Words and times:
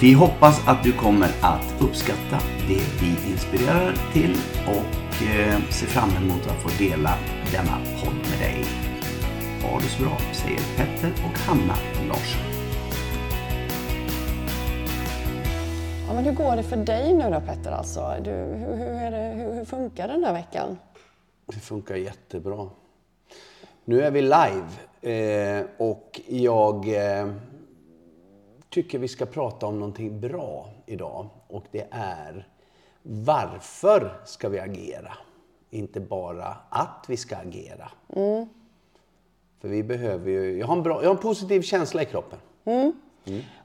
Vi 0.00 0.12
hoppas 0.12 0.68
att 0.68 0.84
du 0.84 0.92
kommer 0.92 1.28
att 1.42 1.74
uppskatta 1.80 2.38
det 2.68 2.82
vi 3.00 3.30
inspirerar 3.30 3.94
till 4.12 4.36
och 4.66 5.22
eh, 5.22 5.60
ser 5.70 5.86
fram 5.86 6.10
emot 6.10 6.46
att 6.46 6.62
få 6.62 6.84
dela 6.84 7.10
denna 7.52 7.78
podd 8.00 8.14
med 8.14 8.38
dig. 8.40 8.64
Ha 9.62 9.78
det 9.78 9.84
så 9.84 10.02
bra, 10.02 10.18
säger 10.32 10.60
Petter 10.76 11.12
och 11.12 11.38
Hanna 11.38 11.74
Larsson. 12.08 12.42
Ja, 16.08 16.14
men 16.14 16.24
hur 16.24 16.32
går 16.32 16.56
det 16.56 16.62
för 16.62 16.76
dig 16.76 17.14
nu 17.14 17.30
då 17.30 17.40
Petter? 17.40 17.70
Alltså? 17.70 18.14
Du, 18.22 18.30
hur, 18.30 18.76
hur, 18.76 18.86
är 18.86 19.10
det, 19.10 19.42
hur, 19.42 19.54
hur 19.54 19.64
funkar 19.64 20.08
den 20.08 20.24
här 20.24 20.32
veckan? 20.32 20.78
Det 21.46 21.60
funkar 21.60 21.94
jättebra. 21.94 22.68
Nu 23.84 24.02
är 24.02 24.10
vi 24.10 24.22
live 24.22 24.68
eh, 25.00 25.66
och 25.78 26.20
jag 26.28 26.88
eh, 26.88 27.28
tycker 28.70 28.98
vi 28.98 29.08
ska 29.08 29.26
prata 29.26 29.66
om 29.66 29.78
någonting 29.78 30.20
bra 30.20 30.70
idag. 30.86 31.28
Och 31.48 31.64
det 31.70 31.86
är 31.90 32.48
varför 33.02 34.20
ska 34.24 34.48
vi 34.48 34.60
agera? 34.60 35.12
Inte 35.70 36.00
bara 36.00 36.56
att 36.68 37.04
vi 37.08 37.16
ska 37.16 37.36
agera. 37.36 37.90
Mm. 38.16 38.48
För 39.60 39.68
vi 39.68 39.82
behöver 39.82 40.30
ju, 40.30 40.58
jag 40.58 40.66
har 40.66 40.76
en, 40.76 40.82
bra, 40.82 41.02
jag 41.02 41.08
har 41.08 41.14
en 41.14 41.22
positiv 41.22 41.62
känsla 41.62 42.02
i 42.02 42.04
kroppen. 42.04 42.38
Mm. 42.64 42.92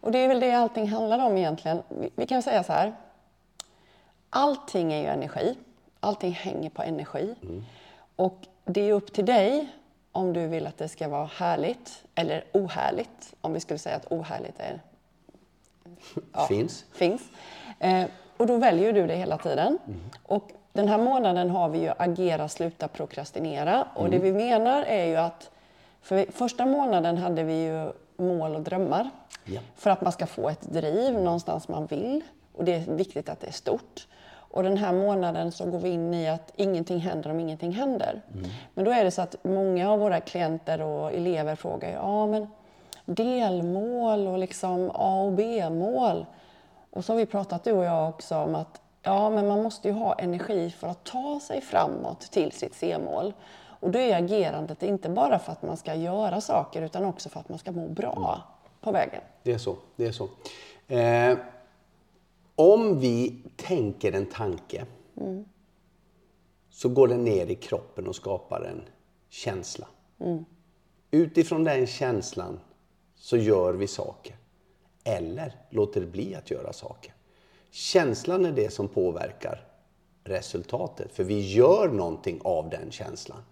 Och 0.02 0.12
det 0.12 0.20
är 0.20 0.28
väl 0.28 0.40
det 0.40 0.54
allting 0.54 0.88
handlar 0.88 1.26
om 1.26 1.38
egentligen. 1.38 1.82
Vi, 1.90 2.10
vi 2.16 2.28
kan 2.28 2.42
säga 2.42 2.64
så 2.64 2.74
här. 2.74 2.96
Allting 4.30 4.94
är 4.94 5.02
ju 5.02 5.08
energi. 5.08 5.58
Allting 6.00 6.32
hänger 6.32 6.70
på 6.70 6.84
energi. 6.84 7.36
Och 8.16 8.38
det 8.66 8.82
är 8.82 8.94
upp 8.94 9.14
till 9.14 9.26
dig 9.26 9.68
om 10.12 10.34
du 10.34 10.48
vill 10.48 10.68
att 10.68 10.78
det 10.78 10.88
ska 10.88 11.08
vara 11.08 11.26
härligt 11.26 12.04
eller 12.16 12.44
ohärligt. 12.54 13.34
Om 13.42 13.54
vi 13.54 13.60
skulle 13.60 13.80
säga 13.80 13.96
att 13.96 14.12
ohärligt 14.12 14.60
är 14.60 14.82
ja, 16.34 16.46
Finns. 16.46 16.86
finns. 16.94 17.22
Eh, 17.80 18.06
och 18.38 18.48
då 18.48 18.58
väljer 18.58 18.94
du 18.94 19.08
det 19.08 19.16
hela 19.16 19.38
tiden. 19.38 19.80
Och 20.24 20.52
den 20.74 20.88
här 20.88 20.98
månaden 20.98 21.50
har 21.50 21.70
vi 21.70 21.80
ju 21.80 21.92
agera, 21.98 22.48
sluta, 22.48 22.88
prokrastinera. 22.88 23.88
Och 23.96 24.10
det 24.10 24.20
vi 24.20 24.32
menar 24.32 24.84
är 24.84 25.06
ju 25.06 25.16
att 25.16 25.50
för 26.02 26.32
första 26.32 26.66
månaden 26.66 27.18
hade 27.18 27.44
vi 27.44 27.64
ju 27.64 27.92
mål 28.18 28.56
och 28.56 28.62
drömmar. 28.62 29.10
Ja. 29.46 29.62
För 29.76 29.90
att 29.90 30.02
man 30.02 30.12
ska 30.12 30.26
få 30.26 30.50
ett 30.50 30.62
driv 30.62 31.14
någonstans 31.14 31.68
man 31.68 31.86
vill. 31.86 32.22
Och 32.54 32.64
det 32.64 32.74
är 32.74 32.96
viktigt 32.96 33.30
att 33.30 33.40
det 33.40 33.48
är 33.48 33.52
stort. 33.52 34.08
Och 34.54 34.64
den 34.64 34.78
här 34.78 34.94
månaden 34.94 35.52
så 35.52 35.66
går 35.66 35.80
vi 35.80 35.90
in 35.90 36.14
i 36.14 36.30
att 36.30 36.52
ingenting 36.56 37.00
händer 37.00 37.30
om 37.30 37.40
ingenting 37.40 37.72
händer. 37.72 38.22
Men 38.74 38.86
då 38.86 38.92
är 38.92 39.04
det 39.04 39.12
så 39.12 39.22
att 39.22 39.36
många 39.44 39.92
av 39.92 40.00
våra 40.00 40.20
klienter 40.20 40.82
och 40.82 41.14
elever 41.14 41.56
frågar 41.56 41.90
ju, 41.90 41.96
ja 41.96 42.28
men 42.28 42.48
delmål 43.06 44.28
och 44.28 44.38
liksom 44.38 44.92
A 44.94 45.24
och 45.24 45.34
B-mål. 45.34 46.26
Och 46.90 47.06
så 47.06 47.14
har 47.14 47.18
vi 47.18 47.26
pratat 47.26 47.64
du 47.64 47.72
och 47.72 47.84
jag 47.84 48.10
också 48.10 48.36
om 48.36 48.56
att 48.56 48.82
ja, 49.02 49.30
men 49.30 49.48
man 49.48 49.64
måste 49.64 49.88
ju 49.88 49.94
ha 49.94 50.14
energi 50.14 50.70
för 50.70 50.88
att 50.88 51.04
ta 51.04 51.40
sig 51.40 51.62
framåt 51.62 52.22
till 52.22 52.52
sitt 52.52 52.76
C-mål. 52.76 53.34
Och 53.80 53.92
då 53.92 54.00
är 54.00 54.16
agerandet 54.16 54.84
inte 54.84 55.10
bara 55.10 55.40
för 55.40 55.52
att 55.52 55.62
man 55.62 55.78
ska 55.78 55.96
göra 55.96 56.42
saker 56.42 56.82
utan 56.82 57.06
också 57.06 57.30
för 57.30 57.40
att 57.40 57.50
man 57.50 57.60
ska 57.60 57.72
må 57.72 57.88
bra 57.88 58.42
på 58.82 58.92
vägen. 58.92 59.22
Det 59.44 59.52
är 59.52 59.58
så. 59.58 59.76
Det 59.96 60.06
är 60.06 60.12
så. 60.12 60.30
Eh, 60.88 61.38
om 62.56 63.00
vi 63.00 63.44
tänker 63.56 64.12
en 64.12 64.26
tanke 64.26 64.86
så 66.70 66.90
går 66.90 67.08
den 67.08 67.24
ner 67.24 67.46
i 67.46 67.56
kroppen 67.56 68.08
och 68.08 68.16
skapar 68.16 68.62
en 68.62 68.82
känsla. 69.30 69.88
Utifrån 71.12 71.64
den 71.64 71.88
känslan 71.88 72.60
så 73.24 73.38
gör 73.38 73.74
vi 73.74 73.88
saker. 73.88 74.36
Eller 75.04 75.56
låter 75.70 76.06
bli 76.06 76.36
att 76.36 76.52
göra 76.52 76.74
saker. 76.74 77.14
Känslan 77.72 78.46
är 78.46 78.52
det 78.52 78.74
som 78.74 78.88
påverkar 78.88 79.68
resultatet. 80.24 81.12
För 81.12 81.24
vi 81.24 81.54
gör 81.54 81.88
någonting 81.88 82.42
av 82.44 82.70
den 82.70 82.92
känslan. 82.92 83.44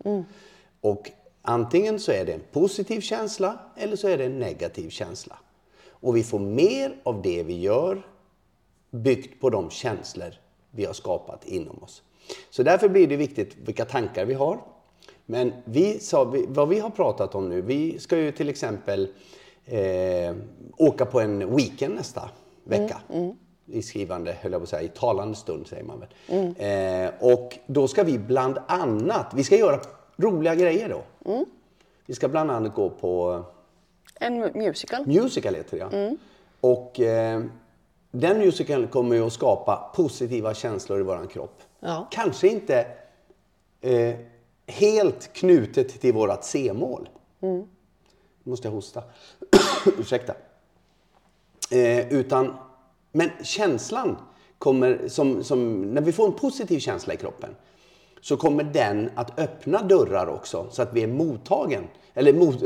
Och 0.81 1.11
antingen 1.41 1.99
så 1.99 2.11
är 2.11 2.25
det 2.25 2.33
en 2.33 2.43
positiv 2.51 3.01
känsla 3.01 3.59
eller 3.77 3.95
så 3.95 4.07
är 4.07 4.17
det 4.17 4.25
en 4.25 4.39
negativ 4.39 4.89
känsla. 4.89 5.37
Och 5.89 6.15
vi 6.15 6.23
får 6.23 6.39
mer 6.39 6.95
av 7.03 7.21
det 7.21 7.43
vi 7.43 7.59
gör 7.59 8.07
byggt 8.89 9.41
på 9.41 9.49
de 9.49 9.69
känslor 9.69 10.33
vi 10.71 10.85
har 10.85 10.93
skapat 10.93 11.45
inom 11.45 11.83
oss. 11.83 12.03
Så 12.49 12.63
därför 12.63 12.89
blir 12.89 13.07
det 13.07 13.15
viktigt 13.15 13.55
vilka 13.55 13.85
tankar 13.85 14.25
vi 14.25 14.33
har. 14.33 14.61
Men 15.25 15.53
vi 15.65 15.99
sa, 15.99 16.33
vad 16.47 16.69
vi 16.69 16.79
har 16.79 16.89
pratat 16.89 17.35
om 17.35 17.49
nu, 17.49 17.61
vi 17.61 17.99
ska 17.99 18.17
ju 18.17 18.31
till 18.31 18.49
exempel 18.49 19.13
eh, 19.71 20.35
åka 20.77 21.05
på 21.05 21.19
en 21.19 21.55
weekend 21.55 21.95
nästa 21.95 22.29
vecka. 22.63 23.01
I 23.65 23.81
skrivande, 23.81 24.37
höll 24.41 24.51
jag 24.51 24.61
på 24.61 24.63
att 24.63 24.69
säga, 24.69 24.81
i 24.81 24.87
talande 24.87 25.35
stund 25.35 25.67
säger 25.67 25.83
man 25.83 25.99
väl. 25.99 26.09
Eh, 26.57 27.11
och 27.19 27.59
då 27.67 27.87
ska 27.87 28.03
vi 28.03 28.19
bland 28.19 28.57
annat, 28.67 29.33
vi 29.35 29.43
ska 29.43 29.55
göra 29.57 29.79
roliga 30.17 30.55
grejer 30.55 30.89
då. 30.89 31.01
Vi 32.05 32.13
ska 32.13 32.27
bland 32.27 32.51
annat 32.51 32.75
gå 32.75 32.89
på 32.89 33.43
En 34.19 34.39
musical. 34.39 35.07
Musical 35.07 35.55
heter 35.55 35.77
det 35.77 35.97
ja. 35.97 36.15
Och 36.61 36.99
eh, 36.99 37.41
den 38.11 38.37
musicalen 38.37 38.87
kommer 38.87 39.15
ju 39.15 39.25
att 39.25 39.33
skapa 39.33 39.91
positiva 39.95 40.53
känslor 40.53 40.99
i 40.99 41.03
våran 41.03 41.27
kropp. 41.27 41.61
Ja. 41.79 42.07
Kanske 42.11 42.47
inte 42.47 42.87
eh, 43.81 44.15
helt 44.67 45.33
knutet 45.33 46.01
till 46.01 46.13
vårat 46.13 46.45
C-mål. 46.45 47.09
Nu 48.43 48.49
måste 48.49 48.67
jag 48.67 48.73
hosta. 48.73 49.03
Ursäkta. 49.99 50.33
Eh, 51.71 52.13
utan, 52.13 52.53
men 53.11 53.29
känslan 53.43 54.17
kommer, 54.57 55.07
som, 55.07 55.43
som, 55.43 55.81
när 55.81 56.01
vi 56.01 56.11
får 56.11 56.27
en 56.27 56.33
positiv 56.33 56.79
känsla 56.79 57.13
i 57.13 57.17
kroppen 57.17 57.55
så 58.21 58.37
kommer 58.37 58.63
den 58.63 59.09
att 59.15 59.39
öppna 59.39 59.81
dörrar 59.81 60.27
också 60.27 60.67
så 60.71 60.81
att 60.81 60.93
vi 60.93 61.03
är 61.03 61.07
mottagen, 61.07 61.83
eller 62.13 62.33
mot, 62.33 62.63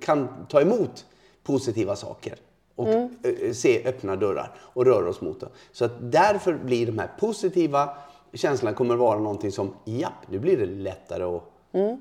kan 0.00 0.46
ta 0.48 0.60
emot 0.60 1.06
positiva 1.42 1.96
saker 1.96 2.34
och 2.74 2.88
eh, 2.88 3.52
se 3.52 3.84
öppna 3.84 4.16
dörrar 4.16 4.54
och 4.58 4.84
röra 4.84 5.08
oss 5.08 5.20
mot 5.20 5.40
dem. 5.40 5.50
Så 5.72 5.84
att 5.84 6.12
därför 6.12 6.54
blir 6.54 6.86
de 6.86 6.98
här 6.98 7.10
positiva 7.20 7.96
känslorna 8.32 8.76
kommer 8.76 8.96
vara 8.96 9.18
någonting 9.18 9.52
som, 9.52 9.74
japp, 9.84 10.30
nu 10.30 10.38
blir 10.38 10.56
det 10.56 10.66
lättare 10.66 11.22
att, 11.24 11.42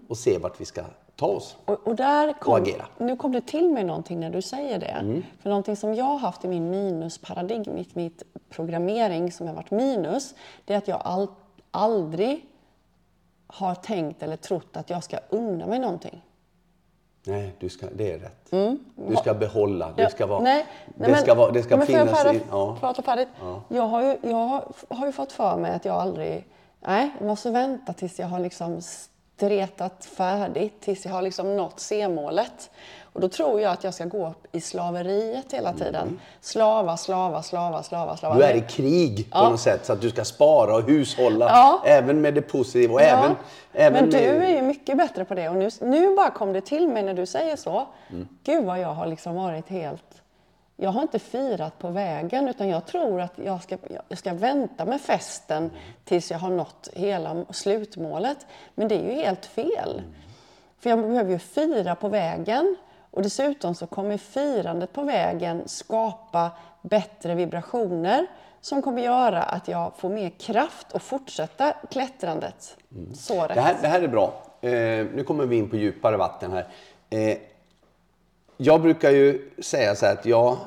att 0.09 0.17
se 0.17 0.37
vart 0.37 0.61
vi 0.61 0.65
ska 0.65 0.81
ta 1.19 1.27
oss. 1.27 1.57
Och, 1.65 1.87
och 1.87 1.95
där 1.95 2.33
kom, 2.33 2.53
Och 2.53 2.59
agera. 2.59 2.85
nu 2.97 3.15
kom 3.15 3.31
det 3.31 3.41
till 3.41 3.69
mig 3.69 3.83
någonting 3.83 4.19
när 4.19 4.29
du 4.29 4.41
säger 4.41 4.79
det. 4.79 5.21
För 5.41 5.49
någonting 5.49 5.75
som 5.75 5.95
jag 5.95 6.05
har 6.05 6.17
haft 6.17 6.45
i 6.45 6.47
min 6.47 6.69
minusparadigm, 6.69 7.63
mitt, 7.75 7.95
mitt 7.95 8.23
programmering 8.49 9.31
som 9.31 9.47
har 9.47 9.53
varit 9.53 9.71
minus, 9.71 10.35
det 10.65 10.73
är 10.73 10.77
att 10.77 10.87
jag 10.87 11.01
all, 11.03 11.27
aldrig 11.71 12.45
har 13.47 13.75
tänkt 13.75 14.23
eller 14.23 14.35
trott 14.35 14.77
att 14.77 14.89
jag 14.89 15.03
ska 15.03 15.17
unna 15.29 15.67
mig 15.67 15.79
någonting. 15.79 16.21
Nej, 17.23 17.55
du 17.59 17.69
ska, 17.69 17.87
det 17.95 18.11
är 18.11 18.19
rätt. 18.19 18.51
Du 18.95 19.15
ska 19.15 19.33
behålla, 19.33 19.93
det 19.97 20.11
ska 20.11 20.25
vara... 20.25 20.39
Nej, 20.41 20.65
nej, 20.95 21.11
det 21.11 21.17
ska, 21.17 21.35
vara, 21.35 21.51
det 21.51 21.63
ska 21.63 21.77
men 21.77 21.87
får 21.87 21.95
jag 21.95 22.07
finnas 22.07 22.23
färda, 22.23 22.33
i... 22.33 22.41
Ja. 22.49 22.77
prata 22.79 23.01
färdigt? 23.01 23.27
Jag, 23.67 23.83
har 23.83 24.01
ju, 24.01 24.17
jag 24.21 24.61
har 24.89 25.05
ju 25.05 25.11
fått 25.11 25.31
för 25.31 25.57
mig 25.57 25.71
att 25.71 25.85
jag 25.85 25.95
aldrig... 25.95 26.47
Nej, 26.79 27.09
jag 27.19 27.27
måste 27.27 27.51
vänta 27.51 27.93
tills 27.93 28.19
jag 28.19 28.27
har 28.27 28.39
liksom 28.39 28.81
stretat 29.39 30.05
färdigt 30.05 30.81
tills 30.81 31.05
jag 31.05 31.11
har 31.11 31.21
liksom 31.21 31.57
nått 31.57 31.79
C-målet. 31.79 32.69
Och 33.13 33.21
då 33.21 33.29
tror 33.29 33.61
jag 33.61 33.71
att 33.71 33.83
jag 33.83 33.93
ska 33.93 34.05
gå 34.05 34.27
upp 34.29 34.55
i 34.55 34.61
slaveriet 34.61 35.53
hela 35.53 35.73
tiden. 35.73 36.19
Slava, 36.41 36.97
slava, 36.97 37.43
slava, 37.43 37.83
slava, 37.83 38.17
slava. 38.17 38.35
Du 38.35 38.43
är 38.43 38.55
i 38.55 38.61
krig 38.61 39.31
på 39.31 39.49
något 39.49 39.59
sätt 39.59 39.85
så 39.85 39.93
att 39.93 40.01
du 40.01 40.09
ska 40.09 40.25
spara 40.25 40.75
och 40.75 40.81
hushålla 40.83 41.45
Ja. 41.49 41.81
även 41.85 42.21
med 42.21 42.33
det 42.33 42.41
positiva 42.41 42.93
och 42.93 43.01
även, 43.01 43.35
även 43.73 43.93
Men 44.09 44.09
du 44.09 44.17
med... 44.39 44.49
är 44.49 44.55
ju 44.55 44.61
mycket 44.61 44.97
bättre 44.97 45.25
på 45.25 45.33
det 45.33 45.49
och 45.49 45.55
nu, 45.55 45.69
nu 45.81 46.15
bara 46.15 46.29
kom 46.29 46.53
det 46.53 46.61
till 46.61 46.87
mig 46.87 47.03
när 47.03 47.13
du 47.13 47.25
säger 47.25 47.55
så. 47.55 47.87
Gud 48.43 48.65
vad 48.65 48.79
jag 48.79 48.93
har 48.93 49.07
liksom 49.07 49.35
varit 49.35 49.69
helt... 49.69 50.18
Jag 50.81 50.89
har 50.89 51.01
inte 51.01 51.19
firat 51.19 51.79
på 51.79 51.89
vägen 51.89 52.47
utan 52.47 52.69
jag 52.69 52.85
tror 52.85 53.21
att 53.21 53.33
jag 53.35 53.63
ska, 53.63 53.77
jag 54.07 54.17
ska 54.17 54.33
vänta 54.33 54.85
med 54.85 55.01
festen 55.01 55.71
tills 56.03 56.31
jag 56.31 56.37
har 56.39 56.49
nått 56.49 56.89
hela 56.93 57.45
slutmålet. 57.49 58.37
Men 58.75 58.87
det 58.87 58.95
är 58.95 59.03
ju 59.03 59.11
helt 59.11 59.45
fel. 59.45 60.01
För 60.79 60.89
jag 60.89 60.99
behöver 60.99 61.31
ju 61.31 61.39
fira 61.39 61.95
på 61.95 62.09
vägen 62.09 62.75
och 63.11 63.21
dessutom 63.21 63.75
så 63.75 63.87
kommer 63.87 64.17
firandet 64.17 64.93
på 64.93 65.03
vägen 65.03 65.63
skapa 65.65 66.51
bättre 66.81 67.35
vibrationer 67.35 68.27
som 68.61 68.81
kommer 68.81 69.01
göra 69.01 69.43
att 69.43 69.67
jag 69.67 69.91
får 69.97 70.09
mer 70.09 70.29
kraft 70.29 70.93
att 70.93 71.03
fortsätta 71.03 71.73
klättrandet. 71.91 72.77
Så 73.13 73.41
rätt. 73.41 73.55
Det 73.55 73.61
här, 73.61 73.75
det 73.81 73.87
här 73.87 74.01
är 74.01 74.07
bra. 74.07 74.33
Eh, 74.61 74.71
nu 75.15 75.23
kommer 75.27 75.45
vi 75.45 75.55
in 75.55 75.69
på 75.69 75.75
djupare 75.75 76.17
vatten 76.17 76.51
här. 76.51 76.67
Eh, 77.09 77.37
jag 78.61 78.81
brukar 78.81 79.11
ju 79.11 79.49
säga 79.59 79.95
så 79.95 80.05
här 80.05 80.13
att 80.13 80.25
jag, 80.25 80.57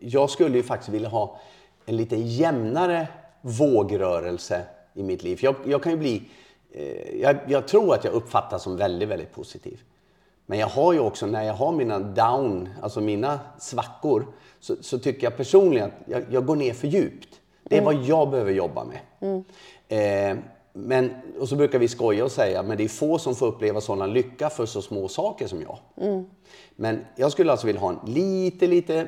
jag 0.00 0.30
skulle 0.30 0.56
ju 0.56 0.62
faktiskt 0.62 0.88
vilja 0.88 1.08
ha 1.08 1.40
en 1.86 1.96
lite 1.96 2.16
jämnare 2.16 3.08
vågrörelse 3.40 4.62
i 4.94 5.02
mitt 5.02 5.22
liv. 5.22 5.38
Jag, 5.42 5.54
jag 5.64 5.82
kan 5.82 5.92
ju 5.92 5.98
bli... 5.98 6.22
Eh, 6.72 7.20
jag, 7.20 7.36
jag 7.46 7.68
tror 7.68 7.94
att 7.94 8.04
jag 8.04 8.14
uppfattas 8.14 8.62
som 8.62 8.76
väldigt, 8.76 9.08
väldigt 9.08 9.34
positiv. 9.34 9.80
Men 10.46 10.58
jag 10.58 10.66
har 10.66 10.92
ju 10.92 10.98
också, 10.98 11.26
när 11.26 11.42
jag 11.42 11.54
har 11.54 11.72
mina 11.72 11.98
down, 11.98 12.68
alltså 12.82 13.00
mina 13.00 13.40
svackor, 13.58 14.26
så, 14.60 14.74
så 14.80 14.98
tycker 14.98 15.24
jag 15.24 15.36
personligen 15.36 15.86
att 15.86 15.92
jag, 16.06 16.22
jag 16.30 16.46
går 16.46 16.56
ner 16.56 16.72
för 16.72 16.88
djupt. 16.88 17.40
Det 17.62 17.78
är 17.78 17.82
vad 17.82 17.94
jag 17.94 18.30
behöver 18.30 18.52
jobba 18.52 18.84
med. 18.84 19.44
Eh, 19.88 20.36
men, 20.72 21.10
och 21.40 21.48
så 21.48 21.56
brukar 21.56 21.78
vi 21.78 21.88
skoja 21.88 22.24
och 22.24 22.32
säga, 22.32 22.62
men 22.62 22.76
det 22.76 22.84
är 22.84 22.88
få 22.88 23.18
som 23.18 23.34
får 23.34 23.46
uppleva 23.46 23.80
sådana 23.80 24.06
lycka 24.06 24.50
för 24.50 24.66
så 24.66 24.82
små 24.82 25.08
saker 25.08 25.46
som 25.46 25.62
jag. 25.62 25.78
Men 26.76 27.04
jag 27.16 27.32
skulle 27.32 27.50
alltså 27.50 27.66
vilja 27.66 27.80
ha 27.80 27.90
en 27.90 27.98
lite, 28.12 28.66
lite, 28.66 29.06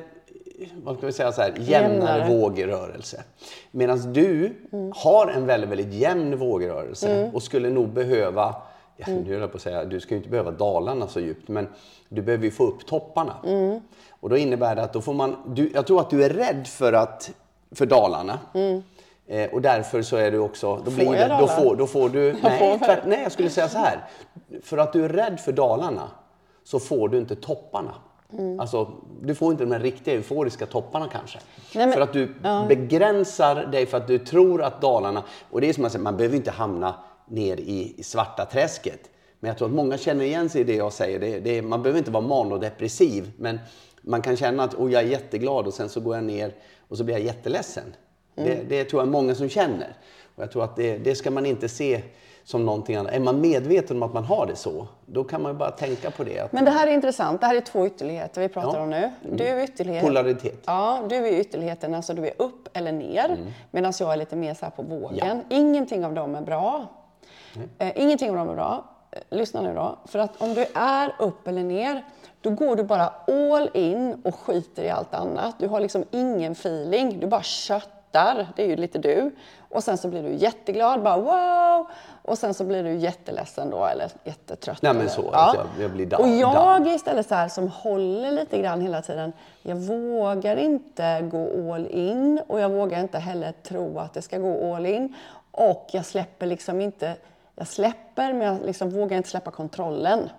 vad 0.83 0.97
ska 0.97 1.05
vi 1.05 1.13
säga 1.13 1.31
så 1.31 1.41
här, 1.41 1.53
jämnare, 1.59 2.17
Jämnare. 2.19 2.29
vågrörelse. 2.39 3.23
Medan 3.71 4.13
du 4.13 4.53
har 4.95 5.27
en 5.27 5.45
väldigt, 5.45 5.69
väldigt 5.69 5.93
jämn 5.93 6.37
vågrörelse 6.37 7.31
och 7.33 7.43
skulle 7.43 7.69
nog 7.69 7.89
behöva, 7.89 8.55
ja, 8.97 9.05
nu 9.07 9.31
höll 9.31 9.41
jag 9.41 9.51
på 9.51 9.57
att 9.57 9.61
säga, 9.63 9.85
du 9.85 9.99
ska 9.99 10.11
ju 10.13 10.17
inte 10.17 10.29
behöva 10.29 10.51
Dalarna 10.51 11.07
så 11.07 11.19
djupt, 11.19 11.47
men 11.47 11.67
du 12.09 12.21
behöver 12.21 12.45
ju 12.45 12.51
få 12.51 12.63
upp 12.63 12.85
topparna. 12.85 13.35
Och 14.19 14.29
då 14.29 14.37
innebär 14.37 14.75
det 14.75 14.83
att 14.83 14.93
då 14.93 15.01
får 15.01 15.13
man, 15.13 15.35
du, 15.47 15.71
jag 15.73 15.87
tror 15.87 15.99
att 16.01 16.09
du 16.09 16.23
är 16.23 16.29
rädd 16.29 16.67
för, 16.67 16.93
att, 16.93 17.31
för 17.71 17.85
Dalarna. 17.85 18.39
Eh, 19.27 19.53
och 19.53 19.61
därför 19.61 20.01
så 20.01 20.15
är 20.15 20.31
du 20.31 20.39
också, 20.39 20.81
då, 20.85 20.91
blir 20.91 21.05
jag 21.05 21.29
det, 21.29 21.37
då, 21.39 21.47
får, 21.47 21.75
då 21.75 21.87
får 21.87 22.09
du, 22.09 22.35
nej, 22.43 22.59
får 22.59 22.85
tvärt, 22.85 23.05
nej 23.05 23.23
jag 23.23 23.31
skulle 23.31 23.49
säga 23.49 23.69
så 23.69 23.77
här. 23.77 24.05
För 24.63 24.77
att 24.77 24.93
du 24.93 25.05
är 25.05 25.09
rädd 25.09 25.39
för 25.39 25.51
Dalarna 25.51 26.11
så 26.63 26.79
får 26.79 27.09
du 27.09 27.17
inte 27.17 27.35
topparna. 27.35 27.93
Alltså, 28.59 28.91
du 29.21 29.35
får 29.35 29.51
inte 29.51 29.63
de 29.63 29.71
här 29.71 29.79
riktiga 29.79 30.13
euforiska 30.13 30.65
topparna 30.65 31.07
kanske. 31.11 31.39
Nej, 31.75 31.85
men- 31.85 31.93
för 31.93 32.01
att 32.01 32.13
du 32.13 32.35
begränsar 32.67 33.55
dig 33.55 33.85
för 33.85 33.97
att 33.97 34.07
du 34.07 34.19
tror 34.19 34.61
att 34.63 34.81
Dalarna, 34.81 35.23
och 35.51 35.61
det 35.61 35.69
är 35.69 35.73
som 35.73 35.85
att 35.85 35.91
säga, 35.91 36.03
man 36.03 36.17
behöver 36.17 36.35
inte 36.35 36.51
hamna 36.51 36.95
ner 37.27 37.57
i, 37.57 37.95
i 37.97 38.03
svarta 38.03 38.45
träsket. 38.45 39.09
Men 39.39 39.47
jag 39.49 39.57
tror 39.57 39.67
att 39.67 39.73
många 39.73 39.97
känner 39.97 40.25
igen 40.25 40.49
sig 40.49 40.61
i 40.61 40.63
det 40.63 40.75
jag 40.75 40.93
säger. 40.93 41.19
Det, 41.19 41.39
det, 41.39 41.61
man 41.61 41.83
behöver 41.83 41.97
inte 41.97 42.11
vara 42.11 42.23
manodepressiv, 42.23 43.31
men 43.37 43.59
man 44.01 44.21
kan 44.21 44.35
känna 44.37 44.63
att 44.63 44.73
oh, 44.75 44.91
jag 44.91 45.03
är 45.03 45.07
jätteglad 45.07 45.67
och 45.67 45.73
sen 45.73 45.89
så 45.89 45.99
går 45.99 46.15
jag 46.15 46.23
ner 46.23 46.53
och 46.87 46.97
så 46.97 47.03
blir 47.03 47.15
jag 47.15 47.23
jätteledsen. 47.25 47.83
Det, 48.35 48.69
det 48.69 48.83
tror 48.83 49.01
jag 49.01 49.07
många 49.07 49.35
som 49.35 49.49
känner. 49.49 49.97
Och 50.35 50.43
jag 50.43 50.51
tror 50.51 50.63
att 50.63 50.75
det, 50.75 50.97
det 50.97 51.15
ska 51.15 51.31
man 51.31 51.45
inte 51.45 51.69
se 51.69 52.01
som 52.43 52.65
någonting 52.65 52.95
annat. 52.95 53.13
Är 53.13 53.19
man 53.19 53.41
medveten 53.41 53.97
om 53.97 54.03
att 54.03 54.13
man 54.13 54.23
har 54.23 54.45
det 54.45 54.55
så, 54.55 54.87
då 55.05 55.23
kan 55.23 55.41
man 55.41 55.51
ju 55.51 55.57
bara 55.57 55.71
tänka 55.71 56.11
på 56.11 56.23
det. 56.23 56.39
Att 56.39 56.51
Men 56.51 56.65
det 56.65 56.71
här 56.71 56.87
är 56.87 56.91
intressant. 56.91 57.41
Det 57.41 57.47
här 57.47 57.55
är 57.55 57.61
två 57.61 57.85
ytterligheter 57.87 58.41
vi 58.41 58.49
pratar 58.49 58.77
Ja. 58.77 58.83
om 58.83 58.89
nu. 58.89 59.11
Du 59.31 59.43
är 59.43 59.63
ytterlighet. 59.63 60.03
Polaritet. 60.03 60.63
Ja, 60.65 61.03
du 61.09 61.15
är 61.15 61.39
ytterligheten, 61.39 61.93
alltså 61.95 62.13
du 62.13 62.27
är 62.27 62.33
upp 62.37 62.69
eller 62.73 62.91
ner. 62.91 63.25
Mm. 63.25 63.47
Medan 63.71 63.93
jag 63.99 64.13
är 64.13 64.17
lite 64.17 64.35
mer 64.35 64.53
så 64.53 64.65
på 64.75 64.81
vågen. 64.81 65.41
Ingenting 65.49 66.05
av 66.05 66.13
dem 66.13 66.35
är 66.35 66.41
bra. 66.41 66.85
Eh, 67.77 67.91
ingenting 67.95 68.29
av 68.29 68.35
dem 68.35 68.49
är 68.49 68.55
bra. 68.55 68.85
Eh, 69.11 69.37
lyssna 69.37 69.61
nu 69.61 69.73
då. 69.73 69.99
För 70.05 70.19
att 70.19 70.41
om 70.41 70.53
du 70.53 70.65
är 70.73 71.15
upp 71.19 71.47
eller 71.47 71.63
ner, 71.63 72.05
då 72.41 72.49
går 72.49 72.75
du 72.75 72.83
bara 72.83 73.13
all 73.27 73.69
in 73.73 74.21
och 74.23 74.35
skiter 74.35 74.83
i 74.83 74.89
allt 74.89 75.13
annat. 75.13 75.55
Du 75.59 75.67
har 75.67 75.79
liksom 75.79 76.03
ingen 76.11 76.51
feeling. 76.51 77.19
Du 77.19 77.27
bara 77.27 77.41
köttar. 78.15 78.47
Det 78.55 78.63
är 78.63 78.67
ju 78.67 78.75
lite 78.75 78.97
du. 78.99 79.31
Och 79.69 79.83
sen 79.83 79.97
så 79.97 80.07
blir 80.07 80.23
du 80.23 80.33
jätteglad, 80.33 81.03
bara 81.03 81.17
wow! 81.17 81.87
Och 82.21 82.37
sen 82.37 82.53
så 82.53 82.63
blir 82.63 82.83
du 82.83 82.93
jätteledsen 82.95 83.69
då, 83.69 83.85
eller 83.85 84.09
jättetrött. 84.23 84.81
Nej, 84.81 84.93
men 84.93 85.01
eller, 85.01 85.11
så, 85.11 85.29
att 85.31 85.55
jag- 85.55 85.67
jag 85.83 85.91
blir 85.91 86.05
down- 86.05 86.21
Och 86.21 86.27
jag 86.27 86.55
down. 86.79 86.87
är 86.87 86.95
istället 86.95 87.27
så 87.27 87.35
här 87.35 87.47
som 87.47 87.67
håller 87.67 88.31
lite 88.31 88.57
grann 88.57 88.81
hela 88.81 89.01
tiden. 89.01 89.33
Jag 89.61 89.75
vågar 89.75 90.57
inte 90.57 91.21
gå 91.31 91.73
all 91.73 91.87
in 91.87 92.41
och 92.47 92.59
jag 92.59 92.69
vågar 92.69 92.99
inte 92.99 93.19
heller 93.19 93.51
tro 93.63 93.99
att 93.99 94.13
det 94.13 94.21
ska 94.21 94.37
gå 94.37 94.75
all 94.75 94.85
in. 94.85 95.13
Och 95.51 95.87
jag 95.91 96.05
släpper 96.05 96.45
liksom 96.45 96.81
inte, 96.81 97.15
jag 97.55 97.67
släpper 97.67 98.33
men 98.33 98.41
jag 98.47 98.57
liksom 98.65 98.89
vågar 98.89 99.17
inte 99.17 99.29
släppa 99.29 99.51
kontrollen. 99.51 100.29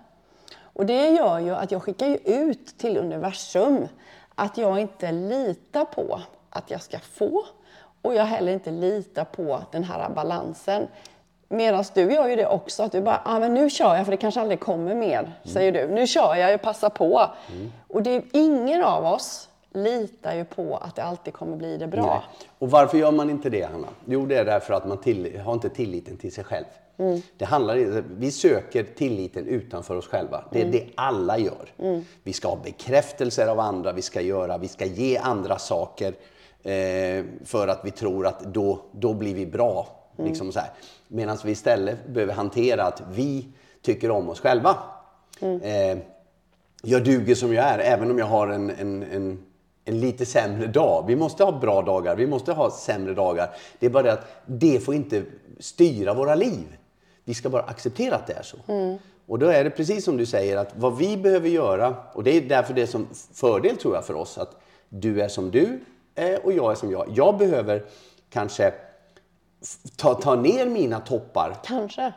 Och 0.62 0.86
det 0.86 1.08
gör 1.08 1.38
ju 1.38 1.54
att 1.54 1.70
jag 1.70 1.82
skickar 1.82 2.18
ut 2.24 2.78
till 2.78 2.98
universum 2.98 3.88
att 4.34 4.58
jag 4.58 4.78
inte 4.78 5.12
litar 5.12 5.84
på 5.84 6.20
att 6.50 6.70
jag 6.70 6.82
ska 6.82 6.98
få 6.98 7.42
och 8.06 8.14
jag 8.14 8.24
heller 8.24 8.52
inte 8.52 8.70
litar 8.70 9.24
på 9.24 9.62
den 9.72 9.84
här 9.84 10.10
balansen. 10.10 10.86
Medan 11.48 11.84
du 11.94 12.12
gör 12.12 12.28
ju 12.28 12.36
det 12.36 12.46
också, 12.46 12.82
att 12.82 12.92
du 12.92 13.00
bara, 13.00 13.20
ah, 13.24 13.38
men 13.38 13.54
nu 13.54 13.70
kör 13.70 13.96
jag 13.96 14.04
för 14.04 14.10
det 14.10 14.16
kanske 14.16 14.40
aldrig 14.40 14.60
kommer 14.60 14.94
mer, 14.94 15.32
säger 15.44 15.72
du. 15.72 15.94
Nu 15.94 16.06
kör 16.06 16.34
jag, 16.34 16.52
jag 16.52 16.62
passar 16.62 16.90
på. 16.90 17.30
Och 17.88 18.02
det 18.02 18.10
är, 18.10 18.22
ingen 18.32 18.84
av 18.84 19.06
oss 19.06 19.48
litar 19.72 20.34
ju 20.34 20.44
på 20.44 20.76
att 20.76 20.96
det 20.96 21.02
alltid 21.02 21.34
kommer 21.34 21.56
bli 21.56 21.76
det 21.76 21.86
bra. 21.86 22.06
Nej. 22.06 22.48
Och 22.58 22.70
varför 22.70 22.98
gör 22.98 23.12
man 23.12 23.30
inte 23.30 23.50
det, 23.50 23.62
Hanna? 23.62 23.88
Jo, 24.04 24.26
det 24.26 24.36
är 24.36 24.44
därför 24.44 24.74
att 24.74 24.86
man 24.88 24.98
till, 24.98 25.40
har 25.40 25.52
inte 25.52 25.68
tilliten 25.68 26.16
till 26.16 26.32
sig 26.32 26.44
själv. 26.44 26.64
Det 27.36 27.44
handlar, 27.44 28.02
vi 28.16 28.30
söker 28.30 28.84
tilliten 28.84 29.46
utanför 29.46 29.96
oss 29.96 30.06
själva. 30.06 30.44
Det 30.50 30.62
är 30.62 30.66
det 30.66 30.86
alla 30.94 31.38
gör. 31.38 32.00
Vi 32.22 32.32
ska 32.32 32.48
ha 32.48 32.56
bekräftelser 32.56 33.46
av 33.46 33.60
andra, 33.60 33.92
vi 33.92 34.02
ska, 34.02 34.20
göra, 34.20 34.58
vi 34.58 34.68
ska 34.68 34.84
ge 34.84 35.18
andra 35.18 35.58
saker 35.58 36.14
eh, 36.70 37.24
för 37.44 37.68
att 37.68 37.80
vi 37.84 37.90
tror 37.90 38.26
att 38.26 38.40
då, 38.40 38.80
då 38.92 39.14
blir 39.14 39.34
vi 39.34 39.46
bra. 39.46 39.88
Liksom 40.18 40.52
så 40.52 40.60
här. 40.60 40.70
Medan 41.08 41.38
vi 41.44 41.52
istället 41.52 42.06
behöver 42.06 42.34
hantera 42.34 42.84
att 42.84 43.02
vi 43.12 43.48
tycker 43.82 44.10
om 44.10 44.28
oss 44.28 44.40
själva. 44.40 44.76
Eh, 45.40 45.98
jag 46.82 47.04
duger 47.04 47.34
som 47.34 47.54
jag 47.54 47.64
är, 47.64 47.78
även 47.78 48.10
om 48.10 48.18
jag 48.18 48.26
har 48.26 48.48
en, 48.48 48.70
en, 48.70 49.02
en, 49.02 49.44
en 49.84 50.00
lite 50.00 50.26
sämre 50.26 50.66
dag. 50.66 51.04
Vi 51.06 51.16
måste 51.16 51.44
ha 51.44 51.52
bra 51.52 51.82
dagar, 51.82 52.16
vi 52.16 52.26
måste 52.26 52.52
ha 52.52 52.70
sämre 52.70 53.14
dagar. 53.14 53.50
Det 53.78 53.86
är 53.86 53.90
bara 53.90 54.02
det 54.02 54.12
att 54.12 54.26
det 54.46 54.84
får 54.84 54.94
inte 54.94 55.22
styra 55.58 56.14
våra 56.14 56.34
liv. 56.34 56.76
Vi 57.24 57.34
ska 57.34 57.48
bara 57.48 57.62
acceptera 57.62 58.14
att 58.14 58.26
det 58.26 58.32
är 58.32 58.42
så. 58.42 58.56
Och 59.26 59.38
då 59.38 59.46
är 59.46 59.64
det 59.64 59.70
precis 59.70 60.04
som 60.04 60.16
du 60.16 60.26
säger, 60.26 60.56
att 60.56 60.72
vad 60.76 60.96
vi 60.96 61.16
behöver 61.16 61.48
göra, 61.48 61.94
och 62.12 62.24
det 62.24 62.36
är 62.36 62.40
därför 62.40 62.74
det 62.74 62.82
är 62.82 62.86
som 62.86 63.08
fördel 63.32 63.76
tror 63.76 63.94
jag 63.94 64.04
för 64.04 64.14
oss, 64.14 64.38
att 64.38 64.60
du 64.88 65.22
är 65.22 65.28
som 65.28 65.50
du 65.50 65.80
och 66.42 66.52
jag 66.52 66.70
är 66.72 66.74
som 66.74 66.90
jag. 66.90 67.06
Jag 67.14 67.36
behöver 67.38 67.84
kanske 68.30 68.72
ta, 69.96 70.14
ta 70.14 70.34
ner 70.34 70.66
mina 70.66 71.00
toppar. 71.00 71.56
Kanske. 71.64 72.12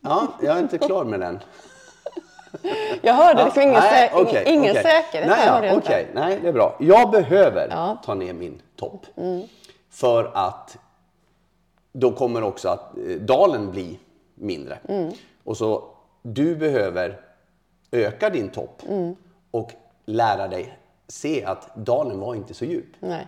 Ja, 0.00 0.26
jag 0.42 0.56
är 0.56 0.60
inte 0.60 0.78
klar 0.78 1.04
med 1.04 1.20
den. 1.20 1.38
Jag 3.02 3.14
hörde 3.14 3.44
liksom 3.44 3.62
ingen, 3.62 3.74
nej, 3.74 4.10
sä- 4.14 4.20
okej, 4.22 4.44
ingen 4.46 4.70
okej. 4.70 4.82
säkerhet. 4.82 5.28
Nej, 5.28 5.46
ja, 5.70 5.76
okej. 5.76 6.08
nej, 6.14 6.38
det 6.42 6.48
är 6.48 6.52
bra. 6.52 6.76
Jag 6.80 7.10
behöver 7.10 7.68
Ja. 7.70 7.84
Mm. 7.84 7.96
ta 8.04 8.14
ner 8.14 8.32
min 8.32 8.62
topp. 8.76 9.06
För 9.90 10.30
att 10.34 10.78
då 11.92 12.12
kommer 12.12 12.42
också 12.42 12.68
att 12.68 12.96
eh, 12.96 13.16
dalen 13.16 13.70
bli 13.70 13.98
mindre. 14.34 14.78
Mm. 14.88 15.12
Och 15.44 15.56
så 15.56 15.84
du 16.22 16.56
behöver 16.56 17.20
öka 17.90 18.30
din 18.30 18.48
topp 18.50 18.82
Mm. 18.88 19.16
och 19.50 19.70
lära 20.04 20.48
dig 20.48 20.78
se 21.10 21.44
att 21.44 21.74
dalen 21.74 22.20
var 22.20 22.34
inte 22.34 22.54
så 22.54 22.64
djup. 22.64 22.86
Nej. 23.00 23.26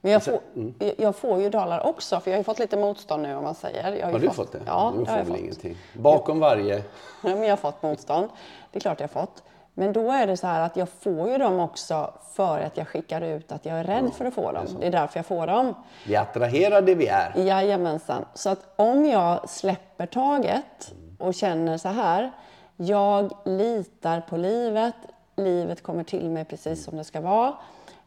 Men 0.00 0.12
jag 0.12 0.16
Alltså, 0.18 0.30
får, 0.30 0.40
mm. 0.56 0.74
jag- 0.98 1.16
får 1.16 1.40
ju 1.40 1.50
dalar 1.50 1.86
också, 1.86 2.20
för 2.20 2.30
jag 2.30 2.36
har 2.36 2.40
ju 2.40 2.44
fått 2.44 2.58
lite 2.58 2.76
motstånd 2.76 3.22
nu 3.22 3.34
om 3.34 3.44
man 3.44 3.54
säger. 3.54 3.92
Jag 3.92 4.06
Har 4.06 4.12
ju 4.12 4.18
du 4.18 4.30
fått 4.30 4.52
det? 4.52 4.60
Ja, 4.66 4.92
du 4.96 5.04
det 5.04 5.10
har 5.10 5.18
jag 5.18 5.26
får 5.26 5.32
väl 5.32 5.40
fått. 5.40 5.44
ingenting. 5.44 5.76
Bakom 5.94 6.40
varje... 6.40 6.74
Ja, 6.76 6.82
men 7.22 7.42
jag 7.42 7.50
har 7.50 7.56
fått 7.56 7.82
motstånd. 7.82 8.28
Det 8.70 8.78
är 8.78 8.80
klart 8.80 9.00
jag 9.00 9.08
har 9.08 9.20
fått. 9.26 9.42
Men 9.74 9.92
då 9.92 10.10
är 10.12 10.26
det 10.26 10.36
så 10.36 10.46
här 10.46 10.60
att 10.60 10.76
jag 10.76 10.88
får 10.88 11.30
ju 11.30 11.38
dem 11.38 11.60
också 11.60 12.14
för 12.32 12.60
att 12.60 12.76
jag 12.76 12.88
skickar 12.88 13.20
ut 13.20 13.52
att 13.52 13.66
jag 13.66 13.78
är 13.78 13.84
rädd 13.84 14.10
för 14.14 14.24
att 14.24 14.34
få 14.34 14.52
dem. 14.52 14.66
Det 14.80 14.86
är 14.86 14.90
därför 14.90 15.18
jag 15.18 15.26
får 15.26 15.46
dem. 15.46 15.74
Vi 16.06 16.16
attraherar 16.16 16.82
det 16.82 16.94
vi 16.94 17.06
är. 17.06 17.32
Jajamensan. 17.36 18.24
Så 18.34 18.50
att 18.50 18.58
om 18.76 19.04
jag 19.06 19.48
släpper 19.48 20.06
taget 20.06 20.92
och 21.18 21.34
känner 21.34 21.78
så 21.78 21.88
här. 21.88 22.32
Jag 22.76 23.32
litar 23.44 24.20
på 24.20 24.36
livet. 24.36 24.94
Livet 25.36 25.82
kommer 25.82 26.04
till 26.04 26.30
mig 26.30 26.44
precis 26.44 26.84
som 26.84 26.96
det 26.96 27.04
ska 27.04 27.20
vara. 27.20 27.54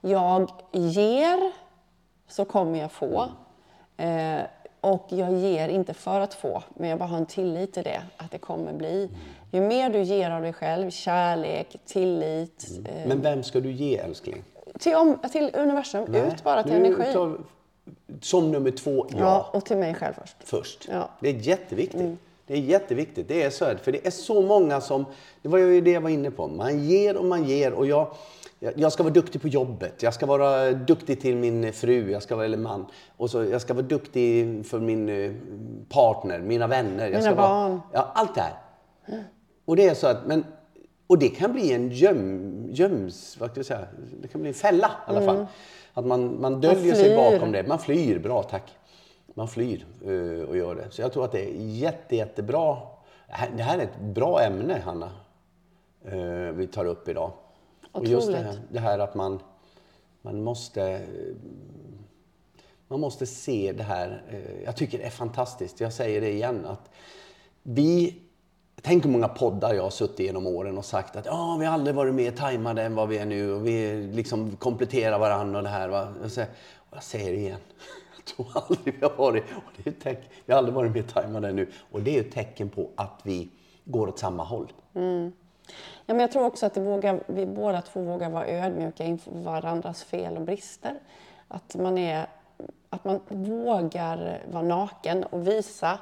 Jag 0.01 0.49
ger 0.71 1.51
så 2.27 2.45
kommer 2.45 2.79
jag 2.79 2.91
få. 2.91 3.27
Eh, 3.97 4.39
och 4.81 5.05
jag 5.09 5.33
ger 5.33 5.69
inte 5.69 5.93
för 5.93 6.19
att 6.19 6.33
få, 6.33 6.63
men 6.75 6.89
jag 6.89 6.99
bara 6.99 7.09
har 7.09 7.17
en 7.17 7.25
tillit 7.25 7.73
till 7.73 7.83
det, 7.83 8.01
att 8.17 8.31
det 8.31 8.37
kommer 8.37 8.73
bli. 8.73 9.09
Ju 9.51 9.61
mer 9.61 9.89
du 9.89 10.01
ger 10.01 10.31
av 10.31 10.41
dig 10.41 10.53
själv, 10.53 10.89
kärlek, 10.91 11.75
tillit. 11.85 12.65
Eh, 12.85 13.07
Men 13.07 13.21
vem 13.21 13.43
ska 13.43 13.59
du 13.59 13.71
ge 13.71 13.97
älskling? 13.97 14.43
till, 14.79 14.95
om, 14.95 15.19
till 15.31 15.49
universum, 15.53 16.05
Nej, 16.09 16.21
ut 16.27 16.43
bara 16.43 16.63
till 16.63 16.71
nu 16.71 16.85
energi. 16.85 17.13
tar- 17.13 17.37
Som 18.21 18.51
nummer 18.51 18.71
två, 18.71 19.07
ja. 19.09 19.17
Ja, 19.19 19.49
och 19.53 19.65
till 19.65 19.77
mig 19.77 19.93
själv 19.95 20.13
först. 20.13 20.35
först. 20.39 20.87
Ja. 20.91 21.09
Det 21.19 21.29
är 21.29 21.33
jätteviktigt. 21.33 22.19
Det 22.47 22.53
är 22.53 22.57
jätteviktigt. 22.57 23.27
Det 23.27 23.43
är 23.43 23.49
så 23.49 23.65
här, 23.65 23.75
för 23.75 23.91
det 23.91 24.07
är 24.07 24.11
så 24.11 24.41
många 24.41 24.81
som, 24.81 25.05
det 25.41 25.49
var 25.49 25.57
ju 25.57 25.81
det 25.81 25.91
jag 25.91 26.01
var 26.01 26.09
inne 26.09 26.31
på, 26.31 26.47
man 26.47 26.83
ger 26.83 27.17
och 27.17 27.25
man 27.25 27.43
ger 27.43 27.73
och 27.73 27.87
jag, 27.87 28.07
jag 28.59 28.91
ska 28.91 29.03
vara 29.03 29.13
duktig 29.13 29.41
på 29.41 29.47
jobbet, 29.47 30.03
jag 30.03 30.13
ska 30.13 30.25
vara 30.25 30.71
duktig 30.71 31.21
till 31.21 31.35
min 31.35 31.73
fru, 31.73 32.11
jag 32.11 32.23
ska 32.23 32.35
vara, 32.35 32.45
eller 32.45 32.57
man, 32.57 32.85
och 33.17 33.29
så, 33.29 33.43
jag 33.43 33.61
ska 33.61 33.73
vara 33.73 33.85
duktig 33.85 34.65
för 34.65 34.79
min 34.79 35.09
eh, 35.09 35.31
partner, 35.89 36.39
mina 36.39 36.67
vänner. 36.67 37.09
Mina 37.09 37.21
ska 37.21 37.35
vara, 37.35 37.47
barn. 37.47 37.81
Ja, 37.93 38.11
allt 38.15 38.35
det 38.35 38.41
här. 38.41 38.53
Och 39.65 39.75
det 39.75 39.87
är 39.87 39.93
så 39.93 40.07
att, 40.07 40.25
men, 40.25 40.45
och 41.07 41.17
det 41.19 41.29
kan 41.29 41.53
bli 41.53 41.73
en 41.73 41.91
göm, 41.91 42.65
göms, 42.71 43.37
vad 43.39 43.49
ska 43.51 43.59
jag 43.59 43.65
säga, 43.65 43.87
det 44.21 44.27
kan 44.27 44.41
bli 44.41 44.47
en 44.47 44.53
fälla 44.53 44.91
i 45.07 45.11
alla 45.11 45.21
fall. 45.21 45.45
Att 45.93 46.05
man, 46.05 46.41
man 46.41 46.61
döljer 46.61 46.95
sig 46.95 47.11
Mm. 47.11 47.25
flyr. 47.29 47.37
bakom 47.39 47.51
det. 47.51 47.63
Man 47.67 47.79
flyr, 47.79 48.19
bra 48.19 48.43
tack. 48.43 48.63
Man 49.37 49.47
flyr 49.47 49.85
eh, 50.05 50.49
och 50.49 50.57
gör 50.57 50.75
det. 50.75 50.91
Så 50.91 51.01
jag 51.01 51.13
tror 51.13 51.25
att 51.25 51.31
det 51.31 51.45
är 51.49 51.53
jätte, 51.55 52.15
jättebra. 52.15 52.77
Det 53.55 53.63
här- 53.63 53.77
är 53.77 53.83
ett 53.83 53.99
bra 53.99 54.41
ämne, 54.41 54.81
Hanna, 54.85 55.11
eh, 56.05 56.51
vi 56.53 56.67
tar 56.67 56.85
upp 56.85 57.07
idag. 57.07 57.31
Och 57.91 58.05
just 58.05 58.27
det 58.27 58.37
här, 58.37 58.43
Otroligt. 58.49 58.61
det 58.71 58.79
här 58.79 58.99
att 58.99 59.15
man, 59.15 59.39
man 60.21 60.43
måste 60.43 61.01
man 62.87 62.99
måste 62.99 63.25
se 63.25 63.73
det 63.77 63.83
här. 63.83 64.23
eh, 64.29 64.63
Jag 64.63 64.75
tycker 64.75 64.97
det 64.97 65.03
är 65.03 65.09
fantastiskt. 65.09 65.79
Jag 65.79 65.93
säger 65.93 66.21
det 66.21 66.31
igen. 66.31 66.65
att 66.65 66.89
vi 67.63 68.21
Tänk 68.81 69.05
hur 69.05 69.09
många 69.11 69.27
poddar 69.27 69.73
jag 69.73 69.83
har 69.83 69.89
suttit 69.89 70.19
genom 70.19 70.47
åren 70.47 70.77
och 70.77 70.85
sagt 70.85 71.15
att 71.15 71.25
vi 71.59 71.65
har 71.65 71.73
aldrig 71.73 71.95
varit 71.95 72.13
mer 72.15 72.31
tajmade 72.31 72.83
än 72.83 72.95
vad 72.95 73.09
vi 73.09 73.17
är 73.17 73.25
nu 73.25 73.51
och 73.53 73.67
vi 73.67 73.93
liksom 74.13 74.55
kompletterar 74.55 75.19
varandra 75.19 75.57
och 75.57 75.63
det 75.63 75.69
här. 75.69 75.89
Va? 75.89 76.07
Jag, 76.21 76.31
säger, 76.31 76.49
och 76.89 76.95
jag 76.97 77.03
säger 77.03 77.31
det 77.31 77.37
igen. 77.37 77.59
Tror 78.35 78.47
aldrig 78.53 78.95
vi 78.99 79.05
har 79.05 79.15
varit, 79.15 79.43
och 79.55 79.81
det 79.83 79.89
är 79.89 79.93
teck, 79.93 80.29
vi 80.45 80.53
har 80.53 80.57
aldrig 80.57 80.75
varit 80.75 80.91
mer 80.91 81.03
tajmade 81.03 81.49
än 81.49 81.55
nu. 81.55 81.71
Och 81.91 82.01
det 82.01 82.17
är 82.17 82.21
ett 82.21 82.31
tecken 82.31 82.69
på 82.69 82.89
att 82.95 83.19
vi 83.23 83.49
går 83.85 84.07
åt 84.07 84.19
samma 84.19 84.43
håll. 84.43 84.71
Ja, 86.05 86.13
men 86.13 86.19
jag 86.19 86.31
tror 86.31 86.45
också 86.45 86.65
att 86.65 86.77
vågar, 86.77 87.19
vi 87.27 87.45
båda 87.45 87.81
två 87.81 88.01
vågar 88.01 88.29
vara 88.29 88.47
ödmjuka 88.47 89.03
inför 89.03 89.31
varandras 89.31 90.03
fel 90.03 90.37
och 90.37 90.41
brister. 90.41 90.99
Att 91.47 91.75
man, 91.75 91.97
är, 91.97 92.27
att 92.89 93.05
man 93.05 93.19
vågar 93.27 94.41
vara 94.51 94.63
naken 94.63 95.23
och 95.23 95.47
visa 95.47 95.99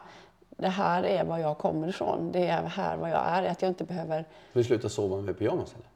det 0.50 0.70
här 0.70 1.03
är 1.03 1.24
var 1.24 1.38
jag 1.38 1.58
kommer 1.58 1.88
ifrån. 1.88 2.32
Det 2.32 2.48
är 2.48 2.63
här 2.63 2.98
vad 2.98 3.10
jag 3.10 3.22
är. 3.25 3.51
Att 3.51 3.62
jag 3.62 3.70
inte 3.70 3.84
behöver 3.84 4.25
vi 4.53 4.63
sluta 4.63 4.89
sova 4.89 5.22
med 5.22 5.39
pyjamas 5.39 5.74
eller? 5.74 5.95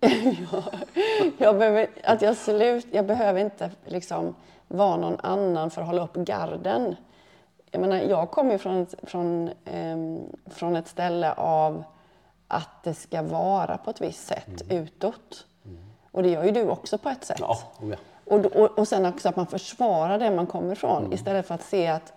jag 1.38 1.58
behöver, 1.58 1.86
att 2.04 2.22
jag, 2.22 2.36
slut, 2.36 2.86
jag 2.90 3.06
behöver 3.06 3.40
inte 3.40 3.70
liksom 3.84 4.34
vara 4.68 4.96
någon 4.96 5.20
annan 5.20 5.70
för 5.70 5.80
att 5.80 5.86
hålla 5.86 6.04
upp 6.04 6.14
garden. 6.14 6.96
Jag, 7.70 7.80
menar, 7.80 7.96
jag 7.96 8.30
kommer 8.30 8.52
ju 8.52 8.58
från 8.58 8.86
från, 9.02 9.50
ehm, 9.64 10.20
från 10.46 10.76
ett 10.76 10.88
ställe 10.88 11.32
av 11.32 11.84
att 12.48 12.82
det 12.84 12.94
ska 12.94 13.22
vara 13.22 13.78
på 13.78 13.90
ett 13.90 14.00
visst 14.00 14.26
sätt 14.26 14.62
utåt. 14.68 15.46
Och 16.10 16.22
det 16.22 16.28
gör 16.28 16.44
ju 16.44 16.50
du 16.50 16.68
också 16.68 16.98
på 16.98 17.08
ett 17.08 17.24
sätt. 17.24 17.40
Ja, 17.40 17.58
oh 17.80 17.90
ja. 17.90 17.96
Och, 18.24 18.46
och, 18.46 18.78
och 18.78 18.88
sen 18.88 19.06
också 19.06 19.28
att 19.28 19.36
man 19.36 19.46
försvarar 19.46 20.18
det 20.18 20.30
man 20.30 20.46
kommer 20.46 20.72
ifrån 20.72 20.98
Mm. 20.98 21.12
istället 21.12 21.46
för 21.46 21.54
att 21.54 21.62
se 21.62 21.86
att 21.88 22.12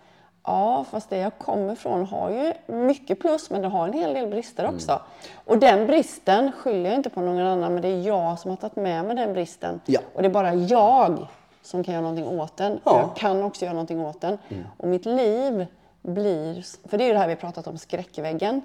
ja, 0.46 0.84
fast 0.90 1.10
det 1.10 1.16
jag 1.18 1.38
kommer 1.38 1.72
ifrån 1.72 2.06
har 2.06 2.30
ju 2.30 2.52
mycket 2.74 3.20
plus 3.20 3.50
men 3.50 3.62
det 3.62 3.68
har 3.68 3.88
en 3.88 3.92
hel 3.92 4.14
del 4.14 4.28
brister 4.30 4.62
Mm. 4.64 4.74
också. 4.74 5.00
Och 5.44 5.58
den 5.58 5.86
bristen 5.86 6.52
skyller 6.52 6.90
jag 6.90 6.94
inte 6.98 7.10
på 7.10 7.20
någon 7.20 7.38
annan 7.40 7.72
men 7.72 7.82
det 7.82 7.88
är 7.88 8.00
jag 8.02 8.38
som 8.38 8.50
har 8.50 8.56
tagit 8.56 8.76
med 8.76 9.04
mig 9.04 9.16
den 9.16 9.32
bristen. 9.32 9.80
Ja. 9.86 10.00
Och 10.14 10.22
det 10.22 10.28
är 10.28 10.32
bara 10.32 10.54
jag 10.54 11.26
som 11.62 11.84
kan 11.84 11.94
göra 11.94 12.02
någonting 12.02 12.40
åt 12.40 12.56
den. 12.56 12.80
Ja. 12.84 13.00
Jag 13.00 13.16
kan 13.16 13.42
också 13.42 13.64
göra 13.64 13.72
någonting 13.74 14.00
åt 14.06 14.20
den. 14.20 14.38
Och 14.76 14.88
mitt 14.88 15.04
liv 15.06 15.66
blir, 16.02 16.64
för 16.88 16.98
det 16.98 17.04
är 17.04 17.06
ju 17.06 17.12
det 17.12 17.18
här 17.18 17.28
vi 17.28 17.36
pratat 17.36 17.66
om, 17.66 17.78
skräckväggen. 17.78 18.62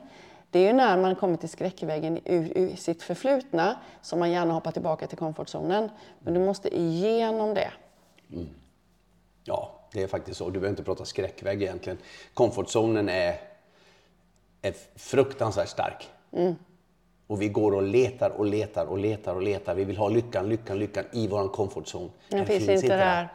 Det 0.49 0.59
är 0.59 0.63
ju 0.67 0.73
när 0.73 0.97
man 0.97 1.15
kommer 1.15 1.37
till 1.37 1.49
skräckväggen 1.49 2.19
ur, 2.25 2.57
ur 2.57 2.75
sitt 2.75 3.03
förflutna 3.03 3.75
som 4.01 4.19
man 4.19 4.31
gärna 4.31 4.53
hoppar 4.53 4.71
tillbaka 4.71 5.07
till 5.07 5.17
komfortzonen. 5.17 5.89
Men 6.19 6.33
du 6.33 6.39
måste 6.39 6.77
igenom 6.79 7.53
det. 7.53 7.71
Ja, 9.43 9.71
det 9.93 10.03
är 10.03 10.07
faktiskt 10.07 10.37
så. 10.37 10.45
Du 10.45 10.51
behöver 10.51 10.69
inte 10.69 10.83
prata 10.83 11.05
skräckvägg 11.05 11.61
egentligen. 11.61 11.97
Komfortzonen 12.33 13.09
är, 13.09 13.39
är 14.61 14.73
fruktansvärt 14.95 15.69
stark. 15.69 16.09
Mm. 16.31 16.55
Och 17.27 17.41
vi 17.41 17.49
går 17.49 17.71
och 17.75 17.83
letar 17.83 18.29
och 18.29 18.45
letar 18.45 18.85
och 18.85 18.97
letar 18.97 19.35
och 19.35 19.41
letar. 19.41 19.75
Vi 19.75 19.83
vill 19.83 19.97
ha 19.97 20.09
lyckan, 20.09 20.49
lyckan, 20.49 20.79
lyckan 20.79 21.05
i 21.11 21.27
vår 21.27 21.47
komfortzon. 21.47 22.11
Den 22.29 22.45
finns 22.45 22.69
inte 22.69 22.87
där. 22.87 23.27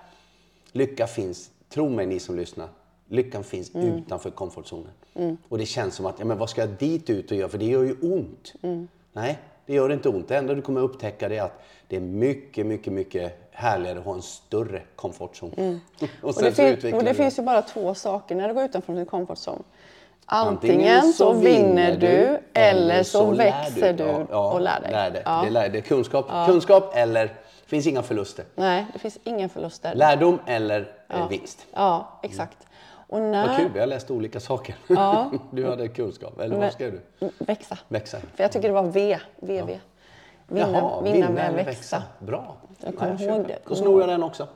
Lycka 0.72 1.06
finns, 1.06 1.50
tro 1.68 1.88
mig 1.88 2.06
ni 2.06 2.20
som 2.20 2.36
lyssnar, 2.36 2.68
lyckan 3.08 3.44
finns 3.44 3.74
Mm. 3.74 3.86
utanför 3.88 4.30
komfortzonen. 4.30 4.90
Och 5.48 5.58
det 5.58 5.66
känns 5.66 5.94
som 5.94 6.06
att, 6.06 6.18
ja 6.18 6.24
men 6.24 6.38
vad 6.38 6.50
ska 6.50 6.60
jag 6.60 6.70
dit 6.70 7.10
ut 7.10 7.30
och 7.30 7.36
göra? 7.36 7.48
För 7.48 7.58
det 7.58 7.64
gör 7.64 7.82
ju 7.82 7.96
ont. 8.00 8.54
Mm. 8.62 8.88
Nej, 9.12 9.38
det 9.66 9.74
gör 9.74 9.92
inte 9.92 10.08
ont. 10.08 10.28
Det 10.28 10.36
enda 10.36 10.54
du 10.54 10.62
kommer 10.62 10.80
upptäcka 10.80 11.28
det 11.28 11.36
är 11.38 11.42
att 11.42 11.62
det 11.88 11.96
är 11.96 12.00
mycket, 12.00 12.66
mycket, 12.66 12.92
mycket 12.92 13.48
härligare 13.52 13.98
att 13.98 14.04
ha 14.04 14.14
en 14.14 14.22
större 14.22 14.82
komfortzon. 14.96 15.50
och 15.52 15.58
Mm. 15.58 15.80
Och 16.22 16.34
sen 16.34 16.44
det, 16.44 16.76
fin- 16.80 16.94
och 16.94 17.04
det 17.04 17.14
finns 17.14 17.38
ju 17.38 17.42
bara 17.42 17.62
två 17.62 17.94
saker 17.94 18.34
när 18.34 18.48
du 18.48 18.54
går 18.54 18.64
utanför 18.64 18.92
din 18.92 19.06
comfort 19.06 19.38
zone. 19.38 19.62
Antingen, 20.28 20.76
Antingen 20.80 21.12
så 21.12 21.32
vinner 21.32 21.96
du 21.96 22.40
eller 22.54 23.02
så 23.02 23.24
växer 23.30 23.92
du 23.92 24.04
Ja, 24.04 24.26
ja, 24.30 24.52
och 24.52 24.60
lär 24.60 24.80
dig. 24.80 24.90
Lär 24.92 25.10
dig. 25.10 25.22
Ja. 25.24 25.42
Det, 25.44 25.50
lär, 25.50 25.68
det 25.68 25.78
är 25.78 25.82
kunskap, 25.82 26.26
kunskap 26.46 26.92
eller, 26.96 27.24
det 27.24 27.66
finns 27.66 27.86
inga 27.86 28.02
förluster. 28.02 28.44
Nej, 28.54 28.86
det 28.92 28.98
finns 28.98 29.18
inga 29.24 29.48
förluster. 29.48 29.94
Lärdom 29.94 30.38
eller 30.46 30.92
vinst. 31.30 31.66
Ja, 31.74 32.18
exakt. 32.22 32.58
Och 33.08 33.20
när... 33.20 33.48
Vad 33.48 33.56
kul, 33.56 33.70
vi 33.74 33.80
har 33.80 33.86
läst 33.86 34.10
olika 34.10 34.40
saker. 34.40 34.76
du 35.50 35.66
hade 35.68 35.88
kunskap, 35.88 36.40
eller 36.40 36.56
vad 36.56 36.72
skrev 36.72 36.92
du? 37.18 37.30
Växa. 37.38 37.78
Växa. 37.88 38.18
För 38.34 38.44
jag 38.44 38.52
tycker 38.52 38.68
det 38.68 38.74
var 38.74 38.82
V, 38.82 39.18
VV. 39.36 39.78
Vinna, 40.48 40.68
Jaha, 40.72 41.00
vinna, 41.00 41.30
väl, 41.30 41.54
växa. 41.54 42.02
Bra. 42.18 42.56
Jag 42.84 42.96
kommer 42.96 43.16
Ja, 43.20 43.34
ihåg 43.36 43.46
det. 43.46 43.58
Då 43.68 43.74
snor 43.74 44.00
jag 44.00 44.08
den 44.08 44.22
också. 44.22 44.48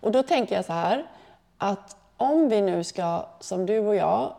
Och 0.00 0.12
då 0.12 0.22
tänker 0.22 0.54
jag 0.54 0.64
så 0.64 0.72
här, 0.72 1.06
att 1.58 1.96
om 2.16 2.48
vi 2.48 2.60
nu 2.60 2.84
ska, 2.84 3.26
som 3.40 3.66
du 3.66 3.78
och 3.78 3.94
jag 3.94 4.32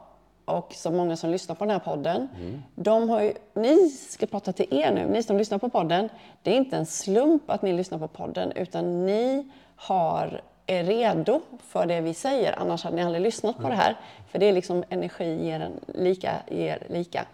och 0.46 0.74
så 0.74 0.92
många 0.92 1.16
som 1.16 1.30
lyssnar 1.30 1.56
på 1.56 1.64
den 1.66 1.72
här 1.72 1.80
podden, 1.80 2.28
de 2.76 3.10
har 3.10 3.22
ju, 3.22 3.34
ni 3.54 3.90
ska 3.90 4.26
prata 4.26 4.54
till 4.54 4.68
er 4.74 4.92
nu, 4.92 5.06
ni 5.10 5.24
som 5.24 5.38
lyssnar 5.38 5.58
på 5.58 5.70
podden. 5.70 6.10
Det 6.44 6.52
är 6.52 6.56
inte 6.56 6.78
en 6.78 6.86
slump 6.86 7.50
att 7.50 7.62
ni 7.62 7.74
lyssnar 7.74 7.98
på 8.00 8.08
podden, 8.08 8.52
utan 8.52 9.06
ni 9.06 9.52
har, 9.76 10.42
är 10.66 10.84
redo 10.84 11.42
för 11.60 11.86
det 11.86 12.02
vi 12.02 12.14
säger, 12.14 12.60
annars 12.60 12.84
hade 12.84 12.96
ni 12.96 13.04
aldrig 13.04 13.24
lyssnat 13.24 13.58
på 13.58 13.70
det 13.70 13.76
här. 13.76 13.98
För 14.32 14.40
det 14.40 14.46
är 14.46 14.54
liksom 14.54 14.84
energi 14.90 15.46
ger 15.46 15.60
en 15.60 15.80
lika, 15.88 16.36
ger 16.52 16.88
lika. 16.90 17.26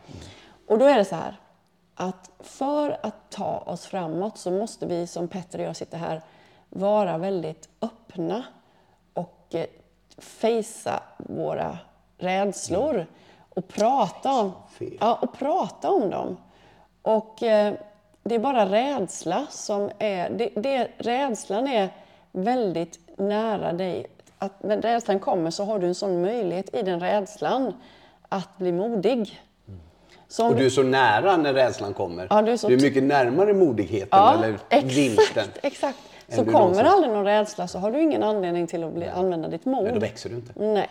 Och 0.68 0.80
då 0.80 0.86
är 0.86 0.98
det 0.98 1.06
så 1.06 1.16
här, 1.16 1.40
att 1.96 2.32
för 2.40 2.98
att 3.02 3.30
ta 3.30 3.58
oss 3.58 3.86
framåt 3.86 4.38
så 4.38 4.52
måste 4.52 4.86
vi, 4.86 5.08
som 5.08 5.28
Petter 5.28 5.60
och 5.60 5.66
jag 5.66 5.76
sitter 5.76 5.98
här, 5.98 6.22
vara 6.70 7.18
väldigt 7.18 7.70
öppna 7.82 8.44
och 9.14 9.46
eh, 9.50 9.66
fejsa 10.18 11.04
våra 11.18 11.78
rädslor 12.18 13.06
och 13.50 13.68
prata 13.68 14.32
om, 14.32 14.52
ja, 15.00 15.20
och 15.22 15.38
prata 15.38 15.92
om 15.92 16.10
dem. 16.10 16.38
Och 17.02 17.44
eh, 17.44 17.74
det 18.24 18.36
är 18.36 18.40
bara 18.40 18.66
rädsla 18.66 19.46
som 19.50 19.92
är... 20.00 20.30
Det, 20.30 20.50
det, 20.56 20.88
rädslan 20.98 21.68
är 21.68 21.90
väldigt 22.32 23.00
nära 23.18 23.74
dig. 23.74 24.06
Att 24.40 24.64
när 24.64 24.82
rädslan 24.82 25.20
kommer 25.20 25.52
så 25.52 25.64
har 25.64 25.80
du 25.80 25.88
en 25.88 25.96
sån 25.96 26.22
möjlighet 26.22 26.76
i 26.76 26.82
den 26.82 27.00
rädslan 27.00 27.74
att 28.30 28.58
bli 28.58 28.72
modig. 28.72 29.42
Så 30.28 30.44
om 30.46 30.50
Och 30.52 30.56
du 30.56 30.66
är 30.66 30.70
så 30.70 30.84
nära 30.84 31.38
när 31.38 31.54
rädslan 31.54 31.94
kommer. 31.94 32.28
Ja, 32.30 32.42
du 32.42 32.52
är 32.52 32.58
så- 32.58 32.70
mycket 32.70 33.04
närmare 33.04 33.54
modigheten 33.54 34.08
Ja, 34.12 34.34
eller 34.34 34.58
vinsten. 34.84 35.46
exakt. 35.62 35.98
Så 36.30 36.44
du 36.44 36.52
kommer 36.52 36.60
någonsin- 36.60 36.86
aldrig 36.86 37.14
någon 37.14 37.26
rädsla 37.26 37.68
så 37.68 37.80
har 37.80 37.92
du 37.92 38.02
ingen 38.02 38.24
anledning 38.24 38.68
till 38.68 38.84
att 38.84 38.94
bli, 38.94 39.08
använda 39.08 39.48
ditt 39.50 39.66
mod. 39.66 39.84
Men 39.84 39.94
då 39.94 40.00
växer 40.00 40.30
du 40.30 40.36
inte. 40.36 40.52
Nej. 40.56 40.90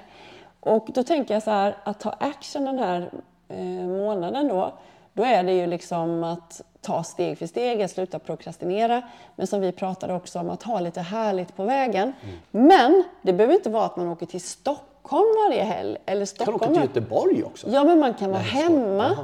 Och 0.60 0.86
då 0.94 1.02
tänker 1.02 1.34
jag 1.34 1.42
så 1.42 1.50
här, 1.50 1.76
att 1.84 2.00
ta 2.00 2.10
action 2.10 2.64
den 2.64 2.78
här 2.78 3.10
eh, 3.48 3.56
månaden 3.88 4.48
då, 4.48 4.72
då 5.12 5.24
är 5.24 5.42
det 5.42 5.52
ju 5.52 5.66
liksom 5.66 6.24
att 6.24 6.62
ta 6.86 7.02
steg 7.02 7.38
för 7.38 7.46
steg, 7.46 7.82
att 7.82 7.90
sluta 7.90 8.18
prokrastinera. 8.18 9.02
Men 9.36 9.46
som 9.46 9.60
vi 9.60 9.72
pratade 9.72 10.14
också 10.14 10.38
om, 10.38 10.50
att 10.50 10.62
ha 10.62 10.80
lite 10.80 11.00
härligt 11.00 11.56
på 11.56 11.64
vägen. 11.64 12.12
Men 12.50 13.04
det 13.22 13.32
behöver 13.32 13.54
inte 13.54 13.70
vara 13.70 13.84
att 13.84 13.96
man 13.96 14.08
åker 14.08 14.26
till 14.26 14.40
Stockholm 14.40 15.26
varje 15.46 15.62
helg. 15.62 15.96
Eller 16.06 16.20
Kan 16.20 16.26
Stockholm. 16.26 16.56
åka 16.56 16.66
till 16.66 16.82
Göteborg 16.82 17.44
också? 17.44 17.68
Ja, 17.70 17.84
men 17.84 17.98
man 17.98 18.14
kan 18.14 18.30
vara 18.30 18.42
hemma. 18.42 19.16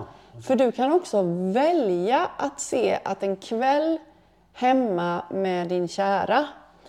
För 0.47 0.57
du 0.57 0.73
kan 0.73 0.93
också 0.93 1.23
välja 1.53 2.29
att 2.37 2.61
se 2.61 2.99
att 3.05 3.23
en 3.23 3.37
kväll 3.37 3.99
hemma 4.53 5.23
med 5.31 5.69
din 5.69 5.89
kära. 5.89 6.47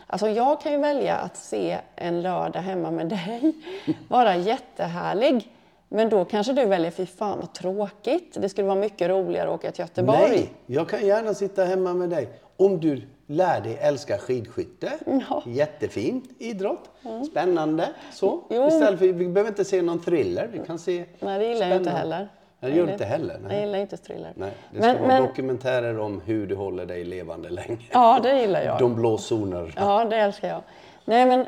Alltså 0.08 0.28
jag 0.28 0.62
kan 0.62 0.72
ju 0.72 0.78
välja 0.78 1.16
att 1.16 1.38
se 1.38 1.78
en 1.96 2.22
lördag 2.22 2.62
hemma 2.62 2.92
med 2.92 3.10
dig 3.10 3.54
vara 4.08 4.36
jättehärlig. 4.36 5.53
Men 5.94 6.10
då 6.10 6.26
kanske 6.26 6.54
du 6.54 6.66
väljer, 6.66 6.92
fy 6.92 7.06
fan 7.06 7.40
vad 7.40 7.54
tråkigt. 7.54 8.38
Det 8.42 8.50
skulle 8.50 8.68
vara 8.68 8.80
mycket 8.80 9.10
roligare 9.10 9.50
att 9.50 9.56
åka 9.56 9.72
till 9.72 9.82
Göteborg. 9.82 10.30
Nej, 10.30 10.50
jag 10.66 10.90
kan 10.90 11.06
gärna 11.06 11.34
sitta 11.34 11.64
hemma 11.64 11.94
med 11.94 12.10
dig. 12.10 12.30
Om 12.58 12.80
du 12.80 13.02
lär 13.28 13.62
dig 13.62 13.78
älska 13.82 14.18
skidskytte. 14.18 14.92
Ja. 15.30 15.44
Jättefin 15.46 16.22
idrott. 16.40 16.90
Spännande. 17.32 17.90
Så. 18.14 18.44
Jo. 18.50 18.68
Istället 18.68 19.00
för, 19.00 19.06
vi 19.08 19.28
behöver 19.28 19.50
inte 19.50 19.66
se 19.66 19.82
någon 19.82 20.02
thriller. 20.02 20.50
Vi 20.54 20.60
kan 20.60 20.80
se 20.80 21.06
Nej, 21.20 21.40
det 21.40 21.46
gillar 21.46 21.68
jag 21.68 21.78
inte 21.78 21.90
heller. 21.90 22.30
Nej, 22.60 22.72
det 22.72 22.78
gör 22.78 22.92
inte 22.92 23.06
heller. 23.06 23.34
Jag 23.34 23.48
Nej. 23.48 23.62
gillar 23.62 23.80
inte 23.80 23.98
thriller. 23.98 24.34
Nej, 24.36 24.52
det 24.72 24.80
men, 24.80 24.96
ska 24.96 25.04
vara 25.04 25.20
men, 25.20 25.28
dokumentärer 25.28 26.00
om 26.00 26.22
hur 26.26 26.48
du 26.48 26.56
håller 26.56 26.86
dig 26.86 27.04
levande 27.04 27.50
länge. 27.50 27.78
ja, 27.92 28.20
det 28.24 28.42
gillar 28.42 28.62
jag. 28.62 28.80
De 28.80 28.96
blå 28.96 29.18
zonerna. 29.18 29.72
Ja, 29.76 30.06
det 30.06 30.18
älskar 30.18 30.48
jag. 30.48 30.62
Nej, 31.06 31.26
men 31.26 31.46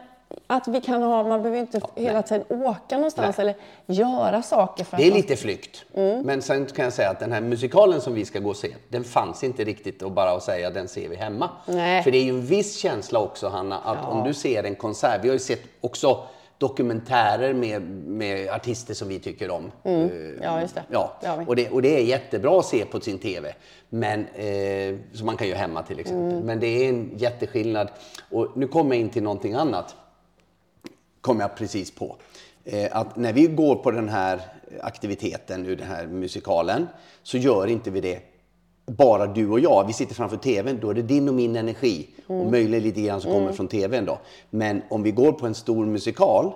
att 0.47 0.67
vi 0.67 0.81
kan 0.81 1.03
ha, 1.03 1.23
man 1.23 1.41
behöver 1.43 1.59
inte 1.61 1.81
hela 1.95 2.21
tiden 2.21 2.43
åka 2.65 2.95
någonstans 2.95 3.39
eller 3.39 3.55
göra 3.85 4.41
saker 4.41 4.83
för 4.83 4.97
Det 4.97 5.03
att 5.03 5.07
är 5.07 5.11
man- 5.11 5.17
lite 5.17 5.35
flykt. 5.35 5.85
Mm. 5.93 6.21
Men 6.25 6.41
sen 6.41 6.65
kan 6.65 6.83
jag 6.85 6.93
säga 6.93 7.09
att 7.09 7.19
den 7.19 7.31
här 7.31 7.41
musikalen 7.41 8.01
som 8.01 8.13
vi 8.13 8.25
ska 8.25 8.39
gå 8.39 8.49
och 8.49 8.55
se, 8.55 8.75
den 8.89 9.03
fanns 9.03 9.43
inte 9.43 9.63
riktigt 9.63 10.03
att 10.03 10.11
bara 10.11 10.31
att 10.31 10.43
säga 10.43 10.69
den 10.69 10.87
ser 10.87 11.09
vi 11.09 11.15
hemma. 11.15 11.49
Nej. 11.67 12.03
För 12.03 12.11
det 12.11 12.17
är 12.17 12.23
ju 12.23 12.29
en 12.29 12.45
viss 12.45 12.77
känsla 12.77 13.19
också 13.19 13.47
Hanna, 13.47 13.77
att 13.79 14.05
om 14.09 14.23
du 14.27 14.33
ser 14.33 14.63
en 14.63 14.75
konsert, 14.75 15.19
vi 15.23 15.27
har 15.27 15.33
ju 15.33 15.39
sett 15.39 15.61
också 15.81 16.23
dokumentärer 16.57 17.53
med, 17.53 17.81
med 18.07 18.49
artister 18.49 18.93
som 18.93 19.07
vi 19.07 19.19
tycker 19.19 19.49
om. 19.51 19.71
Eh, 19.83 19.91
Mm. 19.93 20.39
Ja, 20.43 20.61
just 20.61 20.75
det. 20.75 20.83
Ja, 20.91 21.11
Det 21.21 21.45
och 21.47 21.55
det, 21.55 21.69
och 21.69 21.81
det 21.81 21.95
är 21.97 22.03
jättebra 22.03 22.59
att 22.59 22.65
se 22.65 22.85
på 22.85 22.99
sin 22.99 23.19
TV. 23.19 23.53
Men, 23.89 24.19
eh, 24.35 24.95
som 25.13 25.25
man 25.25 25.37
kan 25.37 25.47
ju 25.47 25.53
hemma 25.53 25.83
till 25.83 25.99
exempel. 25.99 26.31
Mm. 26.31 26.45
Men 26.45 26.59
det 26.59 26.67
är 26.67 26.89
en 26.89 27.11
jätteskillnad. 27.17 27.87
Och 28.31 28.47
nu 28.55 28.67
kommer 28.67 28.95
jag 28.95 29.01
in 29.01 29.09
till 29.09 29.23
någonting 29.23 29.53
annat 29.53 29.95
kom 31.25 31.39
jag 31.39 31.55
precis 31.55 31.91
på. 31.91 32.15
Eh, 32.65 32.97
att 32.97 33.15
när 33.15 33.33
vi 33.33 33.47
går 33.47 33.75
på 33.75 33.91
den 33.91 34.09
här 34.09 34.41
aktiviteten, 34.81 35.63
nu 35.63 35.75
den 35.75 35.87
här 35.87 36.07
musikalen, 36.07 36.87
så 37.23 37.37
gör 37.37 37.67
inte 37.67 37.91
vi 37.91 38.01
det 38.01 38.19
bara 38.85 39.27
du 39.27 39.49
och 39.49 39.59
jag. 39.59 39.87
Vi 39.87 39.93
sitter 39.93 40.15
framför 40.15 40.37
TVn, 40.37 40.79
då 40.81 40.89
är 40.89 40.93
det 40.93 41.01
din 41.01 41.29
och 41.29 41.35
min 41.35 41.55
energi. 41.55 42.09
Och 42.27 42.51
möjligen 42.51 42.83
lite 42.83 43.01
grann 43.01 43.21
som 43.21 43.31
kommer 43.31 43.51
från 43.51 43.67
TVn 43.67 44.05
då. 44.05 44.19
Men 44.49 44.81
om 44.89 45.03
vi 45.03 45.11
går 45.11 45.31
på 45.31 45.47
en 45.47 45.55
stor 45.55 45.85
musikal, 45.85 46.51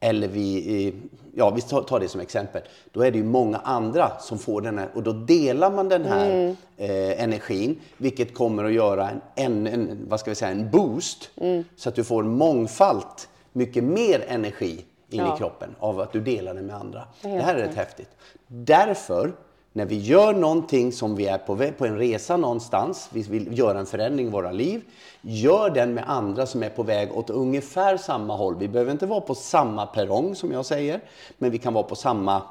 eller 0.00 0.28
vi, 0.28 0.94
ja 1.34 1.50
vi 1.50 1.60
tar 1.60 2.00
det 2.00 2.08
som 2.08 2.20
exempel, 2.20 2.62
då 2.92 3.02
är 3.02 3.10
det 3.10 3.18
ju 3.18 3.24
många 3.24 3.58
andra 3.58 4.18
som 4.20 4.38
får 4.38 4.60
den 4.60 4.78
här, 4.78 4.88
och 4.94 5.02
då 5.02 5.12
delar 5.12 5.70
man 5.70 5.88
den 5.88 6.04
här 6.04 6.56
eh, 6.76 7.22
energin, 7.22 7.76
vilket 7.96 8.34
kommer 8.34 8.64
att 8.64 8.72
göra 8.72 9.10
en, 9.10 9.20
en, 9.34 9.66
en, 9.66 10.06
vad 10.08 10.20
ska 10.20 10.30
vi 10.30 10.34
säga, 10.34 10.50
en 10.50 10.70
boost, 10.70 11.30
så 11.76 11.88
att 11.88 11.94
du 11.94 12.04
får 12.04 12.22
mångfald, 12.22 13.06
mycket 13.52 13.84
mer 13.84 14.24
energi 14.28 14.84
in 15.08 15.20
Ja. 15.20 15.34
i 15.34 15.38
kroppen 15.38 15.74
av 15.78 16.00
att 16.00 16.12
du 16.12 16.20
delar 16.20 16.54
det 16.54 16.62
med 16.62 16.76
andra. 16.76 17.04
Det 17.22 17.28
Helt 17.28 17.44
här 17.44 17.54
är 17.54 17.58
rätt 17.58 17.74
häftigt. 17.74 18.10
Därför, 18.46 19.32
när 19.72 19.84
vi 19.84 19.98
gör 19.98 20.32
någonting 20.32 20.92
som 20.92 21.16
vi 21.16 21.26
är 21.26 21.38
på, 21.38 21.54
väg, 21.54 21.78
på 21.78 21.86
en 21.86 21.98
resa 21.98 22.36
någonstans, 22.36 23.08
vi 23.12 23.22
vill 23.22 23.58
göra 23.58 23.78
en 23.78 23.86
förändring 23.86 24.26
i 24.26 24.30
våra 24.30 24.50
liv, 24.52 24.82
gör 25.20 25.70
den 25.70 25.94
med 25.94 26.04
andra 26.10 26.46
som 26.46 26.62
är 26.62 26.68
på 26.70 26.82
väg 26.82 27.16
åt 27.16 27.30
ungefär 27.30 27.96
samma 27.96 28.36
håll. 28.36 28.56
Vi 28.58 28.68
behöver 28.68 28.92
inte 28.92 29.06
vara 29.06 29.20
på 29.20 29.34
samma 29.34 29.86
perrong 29.86 30.34
som 30.34 30.52
jag 30.52 30.66
säger, 30.66 31.00
men 31.38 31.50
vi 31.50 31.58
kan 31.58 31.74
vara 31.74 31.84
på 31.84 31.94
samma, 31.94 32.42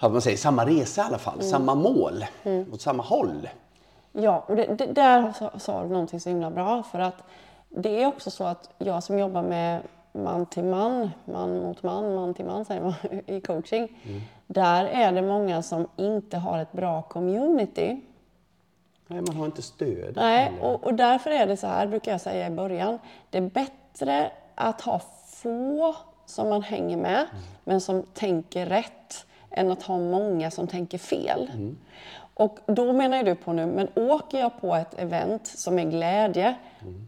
vad 0.00 0.12
man 0.12 0.22
säger, 0.22 0.36
samma 0.36 0.66
resa 0.66 1.00
i 1.02 1.04
alla 1.04 1.18
fall, 1.18 1.42
samma 1.42 1.74
mål, 1.74 2.24
åt 2.72 2.80
samma 2.80 3.02
håll. 3.02 3.48
Ja, 4.12 4.44
och 4.48 4.56
det, 4.56 4.64
det, 4.74 4.86
där 4.86 5.32
sa- 5.38 5.58
sa 5.58 5.82
du 5.82 5.88
någonting 5.88 6.20
så 6.20 6.28
himla 6.28 6.50
bra. 6.50 6.82
För 6.82 6.98
att 6.98 7.14
det 7.68 8.02
är 8.02 8.06
också 8.06 8.30
så 8.30 8.44
att 8.44 8.70
jag 8.78 9.02
som 9.02 9.18
jobbar 9.18 9.42
med 9.42 9.82
man 10.12 10.46
till 10.46 10.64
man, 10.64 11.10
man 11.24 11.60
mot 11.60 11.82
man, 11.82 12.14
man 12.14 12.34
till 12.34 12.44
man 12.44 12.64
säger 12.64 12.82
man 12.82 12.94
i 13.26 13.40
coaching. 13.40 13.98
Där 14.46 14.84
är 14.84 15.12
det 15.12 15.22
många 15.22 15.62
som 15.62 15.88
inte 15.96 16.36
har 16.36 16.58
ett 16.58 16.72
bra 16.72 17.02
community. 17.02 18.00
Nej, 19.06 19.20
man 19.20 19.36
har 19.36 19.46
inte 19.46 19.62
stöd. 19.62 20.16
Nej, 20.16 20.52
och, 20.60 20.84
och 20.84 20.94
därför 20.94 21.30
är 21.30 21.46
det 21.46 21.56
så 21.56 21.66
här, 21.66 21.86
brukar 21.86 22.12
jag 22.12 22.20
säga 22.20 22.46
i 22.46 22.50
början. 22.50 22.98
Det 23.30 23.38
är 23.38 23.42
bättre 23.50 24.30
att 24.54 24.80
ha 24.80 25.00
få 25.26 25.96
som 26.26 26.48
man 26.48 26.62
hänger 26.62 26.96
med, 26.96 27.26
men 27.64 27.80
som 27.80 28.02
tänker 28.02 28.66
rätt, 28.66 29.26
än 29.50 29.70
att 29.70 29.82
ha 29.82 29.98
många 29.98 30.50
som 30.50 30.66
tänker 30.66 30.98
fel. 30.98 31.50
Och 32.38 32.58
då 32.66 32.92
menar 32.92 33.22
du 33.22 33.34
på 33.34 33.52
nu, 33.52 33.66
men 33.66 33.88
åker 34.10 34.40
jag 34.40 34.60
på 34.60 34.74
ett 34.74 34.98
event 34.98 35.46
som 35.46 35.78
är 35.78 35.84
glädje 35.84 36.54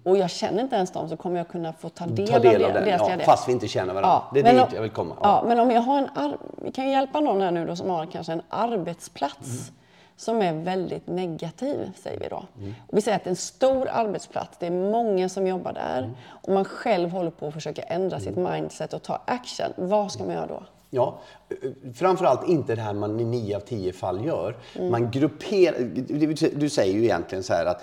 och 0.05 0.17
jag 0.17 0.31
känner 0.31 0.63
inte 0.63 0.77
ens 0.77 0.91
dem 0.91 1.09
så 1.09 1.17
kommer 1.17 1.37
jag 1.37 1.49
kunna 1.49 1.73
få 1.73 1.89
ta 1.89 2.07
del, 2.07 2.29
Ta 2.29 2.39
del 2.39 2.65
av 2.65 2.73
det- 2.73 2.79
den, 2.79 2.85
deras 2.89 3.09
ja, 3.09 3.25
fast 3.25 3.49
vi 3.49 3.53
inte 3.53 3.69
känner 3.69 3.95
varandra. 3.95 4.09
Ja, 4.11 4.31
det 4.35 4.41
är 4.41 4.53
dit 4.53 4.63
om- 4.63 4.69
jag 4.75 4.83
vill 4.83 4.91
komma. 4.91 5.17
Ja. 5.23 5.45
men 5.47 5.61
om 5.61 5.71
jag 5.71 5.81
har 5.81 5.99
en 5.99 6.09
ar- 6.15 6.39
vi 6.63 6.73
kan 6.73 6.85
ju 6.85 6.91
hjälpa 6.91 7.21
någon 7.21 7.41
här 7.41 7.51
nu 7.51 7.67
då 7.67 7.77
som 7.77 7.91
har 7.91 8.07
kanske 8.07 8.33
en 8.33 8.43
arbetsplats 8.49 9.73
som 10.17 10.43
är 10.43 10.53
väldigt 10.53 11.07
negativ, 11.07 11.93
säger 12.03 12.21
vi 12.21 12.29
då. 12.29 12.37
Och 12.89 12.97
vi 12.97 13.01
säger 13.03 13.17
att 13.17 13.25
det 13.25 13.29
är 13.29 13.33
en 13.33 13.37
stor 13.37 13.89
arbetsplats, 13.93 14.57
det 14.59 14.67
är 14.67 14.71
många 14.71 15.29
som 15.29 15.47
jobbar 15.47 15.73
där 15.73 16.11
och 16.29 16.53
man 16.53 16.65
själv 16.65 17.11
håller 17.11 17.31
på 17.31 17.47
att 17.47 17.55
försöka 17.55 17.83
ändra 17.83 18.21
sitt 18.21 18.37
mindset 18.37 18.93
och 18.93 19.03
ta 19.03 19.21
action. 19.25 19.67
Vad 19.77 20.13
ska 20.13 20.25
man 20.25 20.35
göra 20.35 20.47
då? 20.47 20.63
Ja, 20.91 21.19
framförallt 21.95 22.49
inte 22.49 22.75
det 22.75 22.81
här 22.83 22.95
man 22.95 23.21
i 23.21 23.25
nio 23.25 23.57
av 23.57 23.61
tio 23.61 23.93
fall 23.93 24.25
gör. 24.25 24.57
Man 24.91 25.11
grupperar, 25.11 25.79
du- 26.59 26.69
säger 26.69 26.95
ju 26.95 27.05
egentligen 27.05 27.45
så 27.45 27.53
här 27.53 27.67
att 27.67 27.83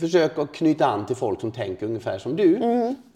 försök 0.00 0.38
att 0.38 0.52
knyta 0.52 0.86
an 0.86 1.06
till 1.06 1.16
folk 1.16 1.40
som 1.40 1.52
tänker 1.52 1.86
ungefär 1.86 2.18
som 2.18 2.36
du. 2.36 2.58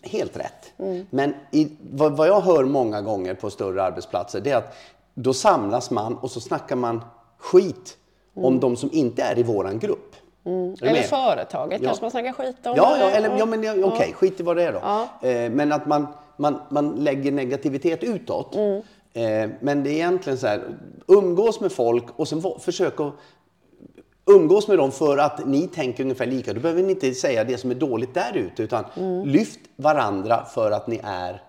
Helt 0.03 0.37
rätt. 0.37 0.73
Men 1.11 1.35
i, 1.51 1.68
vad, 1.92 2.16
vad 2.16 2.29
jag 2.29 2.40
hör 2.40 2.64
många 2.64 3.01
gånger 3.03 3.35
på 3.35 3.51
större 3.51 3.83
arbetsplatser 3.83 4.40
det 4.40 4.51
är 4.51 4.57
att 4.57 4.75
då 5.14 5.33
samlas 5.35 5.90
man 5.90 6.14
och 6.14 6.31
så 6.31 6.40
snackar 6.40 6.77
man 6.77 7.01
skit 7.38 7.97
om 8.35 8.61
de 8.61 8.77
som 8.77 8.90
inte 8.92 9.23
är 9.23 9.38
i 9.38 9.42
våran 9.42 9.79
grupp. 9.79 10.11
Du 10.42 10.51
Eller 10.51 10.92
med? 10.92 11.05
företaget 11.05 11.81
Ja. 11.83 11.87
kanske 11.88 12.05
man 12.05 12.11
snackar 12.11 12.33
skit 12.33 12.57
om? 12.66 12.73
Ja, 12.77 12.97
ja, 13.01 13.11
eller, 13.11 13.38
ja 13.38 13.47
men 13.47 13.61
okej, 13.85 14.07
Ja. 14.11 14.16
skit 14.16 14.40
i 14.40 14.42
vad 14.42 14.57
det 14.57 14.62
är 14.64 14.73
då. 14.73 14.79
Ja. 14.83 15.29
Eh, 15.29 15.51
men 15.51 15.73
att 15.73 15.87
man, 15.87 16.07
man, 16.37 16.61
man 16.70 16.94
lägger 16.94 17.33
negativitet 17.33 18.03
utåt. 18.03 18.55
Mm. 18.55 18.83
Eh, 19.12 19.51
men 19.61 19.85
det 19.85 19.90
är 19.90 19.94
egentligen 19.94 20.38
så 20.38 20.47
här, 20.47 20.62
umgås 21.07 21.61
med 21.61 21.73
folk 21.73 22.05
och 22.16 22.29
sen 22.29 22.42
försök 22.61 23.01
att 23.01 23.12
umgås 24.27 24.68
med 24.68 24.79
dem 24.79 24.92
för 24.92 25.18
att 25.18 25.47
ni 25.47 25.68
tänker 25.68 26.03
ungefär 26.03 26.27
lika. 26.27 26.53
Då 26.53 26.61
behöver 26.61 26.83
ni 26.83 26.90
inte 26.90 27.14
säga 27.14 27.44
det 27.44 27.59
som 27.59 27.70
är 27.70 27.75
dåligt 27.75 28.14
där 28.14 28.37
ute 28.37 28.62
utan 28.62 28.85
Mm. 28.97 29.29
lyft 29.29 29.61
varandra 29.77 30.44
för 30.44 30.70
att 30.70 30.87
ni 30.87 31.01
är, 31.05 31.42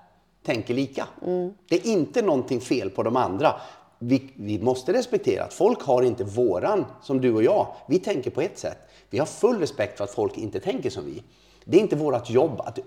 tänker 0.45 0.74
lika. 0.74 1.08
Mm. 1.26 1.54
Det 1.69 1.76
är 1.76 1.88
inte 1.88 2.21
någonting 2.21 2.62
fel 2.62 2.89
på 2.89 3.04
de 3.04 3.15
andra. 3.15 3.54
Vi, 4.00 4.32
vi 4.36 4.60
måste 4.60 4.93
respektera 4.93 5.43
att 5.43 5.54
folk 5.54 5.82
har 5.82 6.04
inte 6.04 6.24
våran, 6.24 6.86
som 7.02 7.21
du 7.21 7.34
och 7.34 7.43
jag. 7.43 7.67
Vi 7.88 8.00
tänker 8.00 8.32
på 8.32 8.41
ett 8.41 8.60
sätt. 8.60 8.78
Vi 9.10 9.19
har 9.19 9.26
full 9.26 9.60
respekt 9.60 9.98
för 9.98 10.04
att 10.04 10.12
folk 10.12 10.38
inte 10.38 10.60
tänker 10.60 10.89
som 10.89 11.06
vi. 11.06 11.24
Det 11.65 11.78
är 11.78 11.82
inte 11.82 11.95
vårt 11.95 12.30
jobb 12.30 12.62
att 12.62 12.80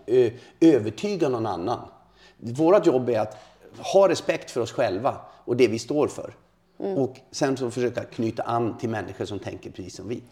övertyga 0.60 1.28
någon 1.28 1.46
annan. 1.46 1.80
Vårt 2.36 2.86
jobb 2.86 3.08
är 3.10 3.20
att 3.20 3.36
ha 3.94 4.08
respekt 4.08 4.50
för 4.50 4.60
oss 4.60 4.72
själva 4.72 5.16
och 5.44 5.56
det 5.56 5.68
vi 5.68 5.78
står 5.78 6.08
för. 6.08 6.34
Och 6.96 7.16
sen 7.30 7.56
så 7.56 7.70
försöka 7.70 8.04
knyta 8.04 8.42
an 8.42 8.78
till 8.78 8.88
människor 8.88 9.24
som 9.24 9.38
tänker 9.38 9.70
precis 9.70 9.96
som 9.96 10.08
vi. 10.08 10.22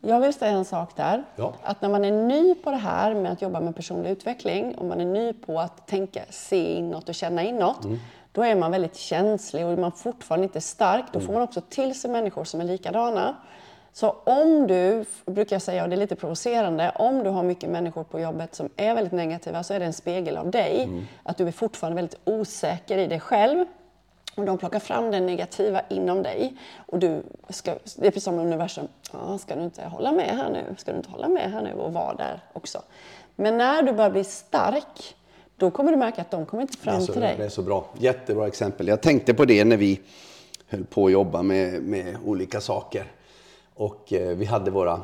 Jag 0.00 0.20
vill 0.20 0.34
säga 0.34 0.52
en 0.52 0.64
sak 0.64 0.96
där. 0.96 1.24
Ja. 1.36 1.54
Att 1.62 1.82
när 1.82 1.88
man 1.88 2.04
är 2.04 2.10
ny 2.10 2.54
på 2.54 2.70
det 2.70 2.76
här 2.76 3.14
med 3.14 3.32
att 3.32 3.42
jobba 3.42 3.60
med 3.60 3.76
personlig 3.76 4.10
utveckling 4.10 4.74
och 4.74 4.86
man 4.86 5.00
är 5.00 5.04
ny 5.04 5.32
på 5.32 5.60
att 5.60 5.86
tänka, 5.86 6.20
se 6.30 6.74
inåt 6.74 7.08
och 7.08 7.14
känna 7.14 7.42
inåt. 7.42 7.84
Mm. 7.84 7.98
Då 8.32 8.42
är 8.42 8.56
man 8.56 8.70
väldigt 8.70 8.96
känslig 8.96 9.66
och 9.66 9.72
är 9.72 9.76
man 9.76 9.92
fortfarande 9.92 10.44
inte 10.44 10.60
stark. 10.60 11.04
Då 11.12 11.20
får 11.20 11.32
man 11.32 11.42
också 11.42 11.60
till 11.60 12.00
sig 12.00 12.10
människor 12.10 12.44
som 12.44 12.60
är 12.60 12.64
likadana. 12.64 13.36
Så 13.98 14.16
om 14.24 14.66
du, 14.66 15.04
brukar 15.26 15.56
jag 15.56 15.62
säga, 15.62 15.82
och 15.82 15.88
det 15.88 15.94
är 15.94 15.98
lite 15.98 16.16
provocerande, 16.16 16.92
om 16.94 17.24
du 17.24 17.30
har 17.30 17.42
mycket 17.42 17.70
människor 17.70 18.04
på 18.04 18.20
jobbet 18.20 18.54
som 18.54 18.68
är 18.76 18.94
väldigt 18.94 19.12
negativa 19.12 19.62
så 19.62 19.74
är 19.74 19.78
det 19.78 19.84
en 19.84 19.92
spegel 19.92 20.36
av 20.36 20.50
dig. 20.50 20.82
Mm. 20.82 21.06
Att 21.22 21.36
du 21.36 21.48
är 21.48 21.52
fortfarande 21.52 21.96
väldigt 21.96 22.18
osäker 22.24 22.98
i 22.98 23.06
dig 23.06 23.20
själv. 23.20 23.64
Och 24.34 24.44
de 24.44 24.58
plockar 24.58 24.78
fram 24.78 25.10
det 25.10 25.20
negativa 25.20 25.82
inom 25.88 26.22
dig. 26.22 26.56
Och 26.86 26.98
du 26.98 27.22
ska, 27.48 27.74
det 27.96 28.06
är 28.06 28.10
precis 28.10 28.24
som 28.24 28.38
universum. 28.38 28.88
Ja, 29.12 29.38
ska 29.38 29.56
du 29.56 29.62
inte 29.62 29.84
hålla 29.84 30.12
med 30.12 30.36
här 30.36 30.50
nu? 30.50 30.74
Ska 30.78 30.92
du 30.92 30.96
inte 30.96 31.10
hålla 31.10 31.28
med 31.28 31.52
här 31.52 31.62
nu 31.62 31.72
och 31.72 31.92
vara 31.92 32.14
där 32.14 32.40
också? 32.52 32.82
Men 33.36 33.58
när 33.58 33.82
du 33.82 33.92
börjar 33.92 34.10
bli 34.10 34.24
stark, 34.24 35.16
då 35.56 35.70
kommer 35.70 35.90
du 35.90 35.96
märka 35.96 36.20
att 36.20 36.30
de 36.30 36.46
kommer 36.46 36.62
inte 36.62 36.78
fram 36.78 37.00
så, 37.00 37.12
till 37.12 37.22
det 37.22 37.28
är 37.28 37.38
dig. 37.38 37.50
så 37.50 37.62
bra. 37.62 37.84
Jättebra 37.98 38.46
exempel. 38.46 38.88
Jag 38.88 39.00
tänkte 39.00 39.34
på 39.34 39.44
det 39.44 39.64
när 39.64 39.76
vi 39.76 40.00
höll 40.68 40.84
på 40.84 41.06
att 41.06 41.12
jobba 41.12 41.42
med, 41.42 41.82
med 41.82 42.16
olika 42.24 42.60
saker. 42.60 43.04
Och 43.78 44.12
eh, 44.12 44.36
vi 44.36 44.44
hade 44.44 44.70
våra, 44.70 45.00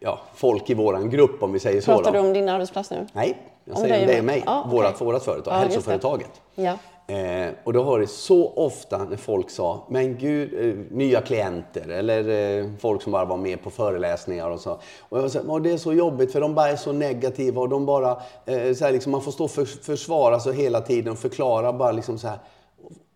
ja, 0.00 0.18
folk 0.34 0.70
i 0.70 0.74
våran 0.74 1.10
grupp 1.10 1.42
om 1.42 1.52
vi 1.52 1.58
säger 1.58 1.80
så. 1.80 1.92
Pratar 1.96 2.12
du 2.12 2.18
om 2.18 2.32
din 2.32 2.48
arbetsplats 2.48 2.90
nu? 2.90 3.06
Nej, 3.12 3.38
Jag 3.64 3.76
Om 3.76 3.82
säger 3.82 3.94
dig 3.94 4.02
om 4.02 4.06
dig 4.08 4.18
och 4.18 4.24
mig. 4.24 4.34
mig, 4.36 4.42
Ja, 4.46 4.60
okej. 4.66 4.76
vårat, 4.78 5.00
vårat 5.00 5.24
företag, 5.24 5.52
det. 5.54 5.58
hälsoföretaget. 5.58 6.30
Ja. 6.54 6.76
Eh, 7.14 7.50
och 7.64 7.72
då 7.72 7.82
har 7.82 7.98
det 7.98 8.06
så 8.06 8.52
ofta 8.56 8.98
när 9.04 9.16
folk 9.16 9.50
sa, 9.50 9.84
men 9.88 10.18
gud, 10.18 10.68
eh, 10.68 10.96
nya 10.96 11.20
klienter 11.20 11.88
eller 11.88 12.58
eh, 12.60 12.66
folk 12.80 13.02
som 13.02 13.12
bara 13.12 13.24
var 13.24 13.36
med 13.36 13.62
på 13.62 13.70
föreläsningar 13.70 14.50
och 14.50 14.60
så. 14.60 14.78
Och 15.00 15.18
jag 15.18 15.30
sa, 15.30 15.40
"Åh, 15.48 15.60
det 15.60 15.70
är 15.72 15.76
så 15.76 15.92
jobbigt 15.92 16.32
för 16.32 16.40
de 16.40 16.54
bara 16.54 16.68
är 16.68 16.76
så 16.76 16.92
negativa 16.92 17.60
och 17.60 17.68
de 17.68 17.86
bara, 17.86 18.10
eh, 18.46 18.74
så 18.74 18.84
här, 18.84 18.92
liksom, 18.92 19.12
man 19.12 19.20
får 19.22 19.32
stå 19.32 19.44
och 19.44 19.50
för, 19.50 19.64
försvara 19.64 20.40
sig 20.40 20.54
hela 20.54 20.80
tiden 20.80 21.12
och 21.12 21.18
förklara 21.18 21.72
bara 21.72 21.92
liksom 21.92 22.18
så 22.18 22.28
här. 22.28 22.38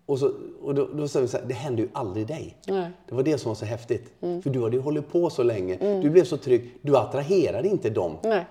Och, 0.06 0.18
så, 0.18 0.32
och 0.62 0.74
då, 0.74 0.86
då 0.94 1.08
sa 1.08 1.20
vi 1.20 1.28
så 1.28 1.36
här, 1.38 1.44
det 1.44 1.54
händer 1.54 1.82
ju 1.82 1.88
aldrig 1.92 2.26
dig. 2.26 2.56
Nej. 2.66 2.90
Det 3.08 3.14
var 3.14 3.22
det 3.22 3.38
som 3.38 3.48
var 3.48 3.54
så 3.56 3.64
häftigt. 3.64 4.12
För 4.20 4.50
du 4.50 4.62
hade 4.62 4.76
ju 4.76 4.82
hållit 4.82 5.12
på 5.12 5.30
så 5.30 5.42
länge. 5.42 6.00
Du 6.02 6.10
blev 6.10 6.24
så 6.24 6.36
trygg. 6.36 6.74
Du 6.82 6.96
attraherade 6.96 7.68
inte 7.68 7.90
dem. 7.90 8.18
Nej. 8.22 8.44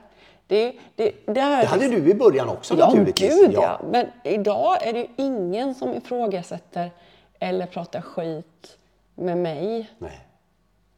Det, 0.47 0.73
det, 0.95 1.11
det, 1.25 1.41
här 1.41 1.61
Det 1.61 1.67
hade 1.67 1.87
du 1.87 2.09
i 2.11 2.13
början 2.15 2.49
också 2.49 2.75
Ja, 2.77 2.85
naturligtvis. 2.85 3.41
gud 3.41 3.53
ja. 3.53 3.81
Men 3.91 4.07
idag 4.23 4.87
är 4.87 4.93
det 4.93 4.99
ju 4.99 5.07
ingen 5.17 5.75
som 5.75 5.93
ifrågasätter 5.93 6.91
eller 7.39 7.65
pratar 7.65 8.01
skit 8.01 8.77
med 9.15 9.37
mig 9.37 9.89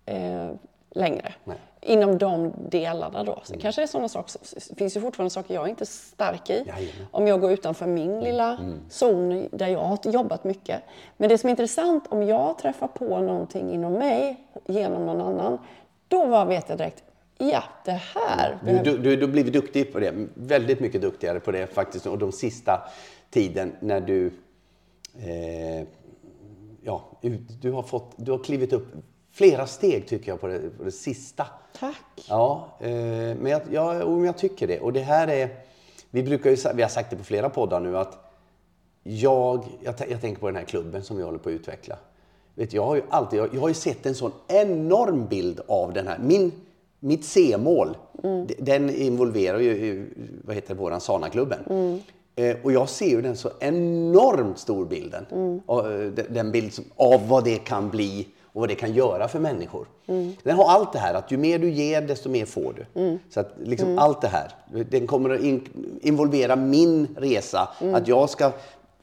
eh, 0.05 0.49
längre. 0.91 1.33
Nej. 1.43 1.57
Inom 1.85 2.17
de 2.17 2.53
delarna 2.69 3.23
då. 3.23 3.41
Sen 3.43 3.59
kanske 3.59 3.81
det 3.81 3.85
är 3.85 3.87
sådana 3.87 4.09
saker, 4.09 4.41
det 4.69 4.75
finns 4.75 4.97
ju 4.97 5.01
fortfarande 5.01 5.29
saker 5.29 5.53
jag 5.53 5.65
är 5.65 5.69
inte 5.69 5.85
stark 5.85 6.49
i. 6.49 6.53
Jajamän. 6.53 6.77
Mm. 6.79 7.07
Om 7.11 7.27
jag 7.27 7.41
går 7.41 7.51
utanför 7.51 7.87
min 7.87 8.19
lilla 8.19 8.59
zon 8.89 9.47
där 9.51 9.67
jag 9.67 9.79
har 9.79 9.99
jobbat 10.03 10.43
mycket. 10.43 10.81
Men 11.17 11.29
det 11.29 11.37
som 11.37 11.47
är 11.47 11.51
intressant, 11.51 12.03
om 12.09 12.23
jag 12.23 12.57
träffar 12.57 12.87
på 12.87 13.21
någonting 13.21 13.71
inom 13.71 13.93
mig 13.93 14.37
genom 14.65 15.05
någon 15.05 15.21
annan, 15.21 15.57
då 16.07 16.45
vet 16.45 16.69
jag 16.69 16.77
direkt, 16.77 17.03
ja 17.37 17.63
det 17.85 17.91
här 18.15 18.57
Du, 18.65 18.77
du, 18.77 18.97
du, 18.97 19.15
du 19.15 19.25
har 19.25 19.31
blivit 19.31 19.53
duktig 19.53 19.93
på 19.93 19.99
det. 19.99 20.13
Väldigt 20.33 20.79
mycket 20.79 21.01
duktigare 21.01 21.39
på 21.39 21.51
det 21.51 21.67
faktiskt. 21.67 22.05
Och 22.05 22.17
de 22.17 22.31
sista 22.31 22.81
tiden 23.29 23.71
när 23.79 24.01
du... 24.01 24.25
Eh, 25.15 25.87
ja, 26.81 27.03
du 27.61 27.71
har, 27.71 27.83
fått, 27.83 28.13
du 28.15 28.31
har 28.31 28.43
klivit 28.43 28.73
upp 28.73 28.87
flera 29.33 29.67
steg 29.67 30.07
tycker 30.07 30.31
jag 30.31 30.41
på 30.41 30.47
det, 30.47 30.59
på 30.77 30.83
det 30.83 30.91
sista. 30.91 31.45
Tack. 31.79 32.25
Ja, 32.29 32.67
eh, 32.79 32.89
men 32.91 33.45
jag, 33.45 33.61
jag, 33.71 34.25
jag 34.25 34.37
tycker 34.37 34.67
det. 34.67 34.79
Och 34.79 34.93
det 34.93 34.99
här 35.01 35.27
är... 35.27 35.49
Vi, 36.09 36.23
brukar 36.23 36.49
ju, 36.49 36.57
vi 36.75 36.81
har 36.81 36.89
sagt 36.89 37.09
det 37.09 37.15
på 37.15 37.23
flera 37.23 37.49
poddar 37.49 37.79
nu 37.79 37.97
att 37.97 38.17
jag, 39.03 39.65
jag, 39.83 39.95
jag 40.09 40.21
tänker 40.21 40.39
på 40.41 40.47
den 40.47 40.55
här 40.55 40.63
klubben 40.63 41.03
som 41.03 41.17
vi 41.17 41.23
håller 41.23 41.37
på 41.37 41.49
att 41.49 41.53
utveckla. 41.53 41.97
Vet, 42.55 42.73
jag, 42.73 42.85
har 42.85 42.95
ju 42.95 43.01
alltid, 43.09 43.39
jag, 43.39 43.53
jag 43.53 43.61
har 43.61 43.67
ju 43.67 43.73
sett 43.73 44.05
en 44.05 44.15
sån 44.15 44.31
enorm 44.47 45.25
bild 45.27 45.61
av 45.67 45.93
den 45.93 46.07
här. 46.07 46.19
Min, 46.19 46.51
mitt 46.99 47.25
C-mål, 47.25 47.97
d- 48.47 48.55
den 48.59 48.89
involverar 48.89 49.59
ju 49.59 50.09
vad 50.45 50.55
heter 50.55 50.75
våran 50.75 51.01
Sana-klubben. 51.01 51.99
Eh, 52.35 52.55
och 52.63 52.71
jag 52.71 52.89
ser 52.89 53.09
ju 53.09 53.21
den 53.21 53.37
så 53.37 53.49
enormt 53.59 54.59
stor 54.59 54.85
bilden. 54.85 55.25
Och, 55.65 55.91
eh, 55.91 56.11
den- 56.11 56.33
Den 56.33 56.51
bild 56.51 56.73
som, 56.73 56.83
av 56.95 57.27
vad 57.27 57.43
det 57.43 57.57
kan 57.57 57.89
bli 57.89 58.27
och 58.53 58.61
vad 58.61 58.69
det 58.69 58.75
kan 58.75 58.93
göra 58.93 59.27
för 59.27 59.39
människor. 59.39 59.87
Den 60.43 60.55
har 60.55 60.69
allt 60.69 60.93
det 60.93 60.99
här 60.99 61.13
att 61.13 61.31
ju 61.31 61.37
mer 61.37 61.59
du 61.59 61.69
ger 61.69 62.01
desto 62.01 62.29
mer 62.29 62.45
får 62.45 62.73
du. 62.93 63.19
Så 63.29 63.39
att 63.39 63.53
liksom 63.63 63.97
allt 63.99 64.21
det 64.21 64.27
här. 64.27 64.51
Den 64.89 65.07
kommer 65.07 65.29
att 65.29 65.41
in, 65.41 65.69
involvera 66.01 66.55
min 66.55 67.07
resa. 67.17 67.69
Att 67.93 68.07
jag 68.07 68.29
ska 68.29 68.51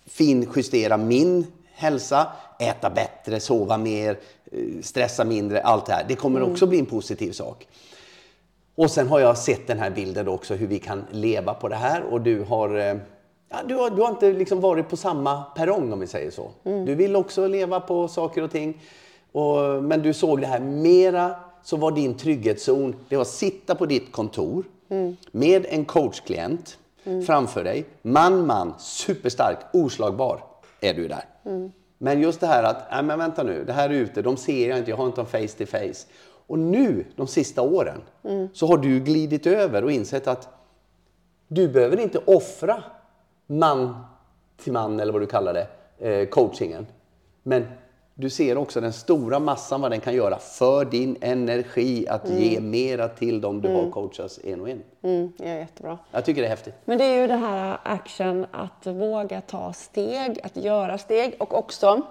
finjustera 0.07 0.97
min 0.97 1.47
hälsa, 1.75 2.27
äta 2.59 2.91
bättre, 2.91 3.41
sova 3.41 3.79
mer, 3.79 4.19
eh, 4.53 4.59
stressa 4.83 5.25
mindre, 5.25 5.63
allt 5.63 5.87
det 5.87 5.93
här. 5.93 6.05
Det 6.09 6.17
kommer 6.17 6.43
också 6.43 6.67
bli 6.67 6.79
en 6.79 6.87
positiv 6.87 7.33
sak. 7.33 7.69
Och 8.75 8.91
sen 8.91 9.09
har 9.09 9.21
jag 9.21 9.39
sett 9.39 9.67
den 9.67 9.79
här 9.79 9.91
bilden 9.91 10.29
också 10.29 10.55
hur 10.55 10.67
vi 10.67 10.79
kan 10.79 11.05
leva 11.11 11.55
på 11.55 11.69
det 11.69 11.77
här 11.77 12.03
och 12.03 12.21
du 12.21 12.43
har 12.43 12.79
eh, 12.79 12.95
Ja, 13.53 13.57
du, 13.67 13.75
har, 13.75 13.91
du 13.91 14.03
har 14.03 14.11
inte 14.11 14.33
liksom 14.33 14.61
varit 14.61 14.89
på 14.89 14.97
samma 14.97 15.43
perrong 15.43 15.93
om 15.93 16.01
vi 16.01 16.07
säger 16.07 16.31
så. 16.31 16.51
Du 16.63 16.95
vill 16.95 17.17
också 17.17 17.47
leva 17.47 17.81
på 17.81 18.09
saker 18.09 18.43
och 18.43 18.51
ting. 18.51 18.81
Och, 19.33 19.85
men 19.85 20.03
du 20.03 20.15
såg 20.15 20.41
det 20.41 20.47
här 20.47 20.61
mera 20.61 21.35
så 21.63 21.77
var 21.77 21.93
din 21.93 22.15
trygghetszon, 22.15 22.95
det 23.09 23.17
var 23.17 23.23
att 23.23 23.29
sitta 23.29 23.75
på 23.75 23.87
ditt 23.87 24.13
kontor 24.13 24.65
med 25.31 25.67
en 25.69 25.85
coachklient 25.85 26.79
framför 27.27 27.65
dig. 27.65 27.85
Man, 28.03 28.47
man, 28.47 28.75
superstark, 28.79 29.59
oslagbar 29.73 30.45
är 30.81 30.95
du 30.95 31.09
där. 31.09 31.25
Men 31.99 32.21
just 32.21 32.41
det 32.41 32.47
här 32.47 32.63
att, 32.63 32.85
nej 32.91 33.03
men 33.03 33.19
vänta 33.19 33.43
nu, 33.43 33.65
det 33.65 33.73
här 33.73 33.91
är 33.91 33.95
ute, 33.95 34.23
de 34.23 34.37
ser 34.37 34.69
jag 34.69 34.79
inte, 34.79 34.91
jag 34.91 34.97
har 34.97 35.07
inte 35.07 35.21
en 35.21 35.27
face 35.27 35.59
to 35.59 35.67
face. 35.67 36.07
Och 36.47 36.59
nu, 36.59 37.05
de 37.17 37.27
sista 37.27 37.63
åren, 37.63 38.01
så 38.53 38.67
har 38.67 38.79
du 38.79 39.01
glidit 39.01 39.47
över 39.47 39.85
och 39.85 39.93
insett 39.93 40.27
att 40.27 40.49
du 41.49 41.69
behöver 41.69 42.01
inte 42.01 42.19
offra 42.19 42.83
man 43.47 44.05
till 44.57 44.73
man 44.73 45.01
eller 45.01 45.13
vad 45.13 45.23
du 45.23 45.27
kallar 45.27 45.55
det, 45.55 45.67
eh, 46.09 46.29
coachingen. 46.29 46.87
Men 47.43 47.67
du 48.21 48.31
ser 48.31 48.59
också 48.59 48.81
den 48.81 48.93
stora 48.93 49.39
massan 49.39 49.81
vad 49.81 49.91
den 49.91 50.01
kan 50.01 50.15
göra 50.15 50.39
för 50.39 50.85
din 50.85 51.17
energi 51.21 52.09
att 52.09 52.29
ge 52.29 52.61
mera 52.61 53.09
till 53.09 53.41
dem 53.41 53.61
du 53.61 53.75
har 53.75 53.91
coachats 53.91 54.41
en 54.45 54.61
och 54.61 54.69
en. 54.69 54.83
Mm, 55.03 55.33
ja, 55.37 55.47
jättebra. 55.47 55.99
Jag 56.11 56.25
tycker 56.25 56.41
det 56.41 56.47
är 56.47 56.51
häftigt. 56.51 56.75
Men 56.85 56.99
det 56.99 57.05
är 57.05 57.21
ju 57.21 57.27
det 57.27 57.37
här 57.37 57.79
action, 57.83 58.47
att 58.51 58.87
våga 58.87 59.41
ta 59.41 59.73
steg, 59.73 60.41
att 60.43 60.57
göra 60.57 60.99
steg 60.99 61.37
och 61.39 61.59
också 61.59 62.03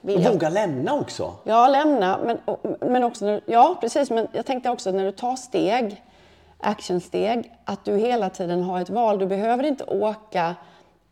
vilja 0.00 0.32
våga 0.32 0.48
lämna 0.48 0.94
också. 0.94 1.34
Ja, 1.44 1.68
lämna. 1.68 2.18
Men, 2.24 2.38
men 2.80 3.04
också, 3.04 3.24
när, 3.24 3.40
ja 3.46 3.78
precis, 3.80 4.10
men 4.10 4.28
jag 4.32 4.46
tänkte 4.46 4.70
också 4.70 4.90
när 4.90 5.04
du 5.04 5.12
tar 5.12 5.36
steg, 5.36 6.02
actionsteg, 6.60 7.52
att 7.64 7.84
du 7.84 7.96
hela 7.96 8.30
tiden 8.30 8.62
har 8.62 8.80
ett 8.80 8.90
val. 8.90 9.18
Du 9.18 9.26
behöver 9.26 9.64
inte 9.64 9.84
åka 9.84 10.54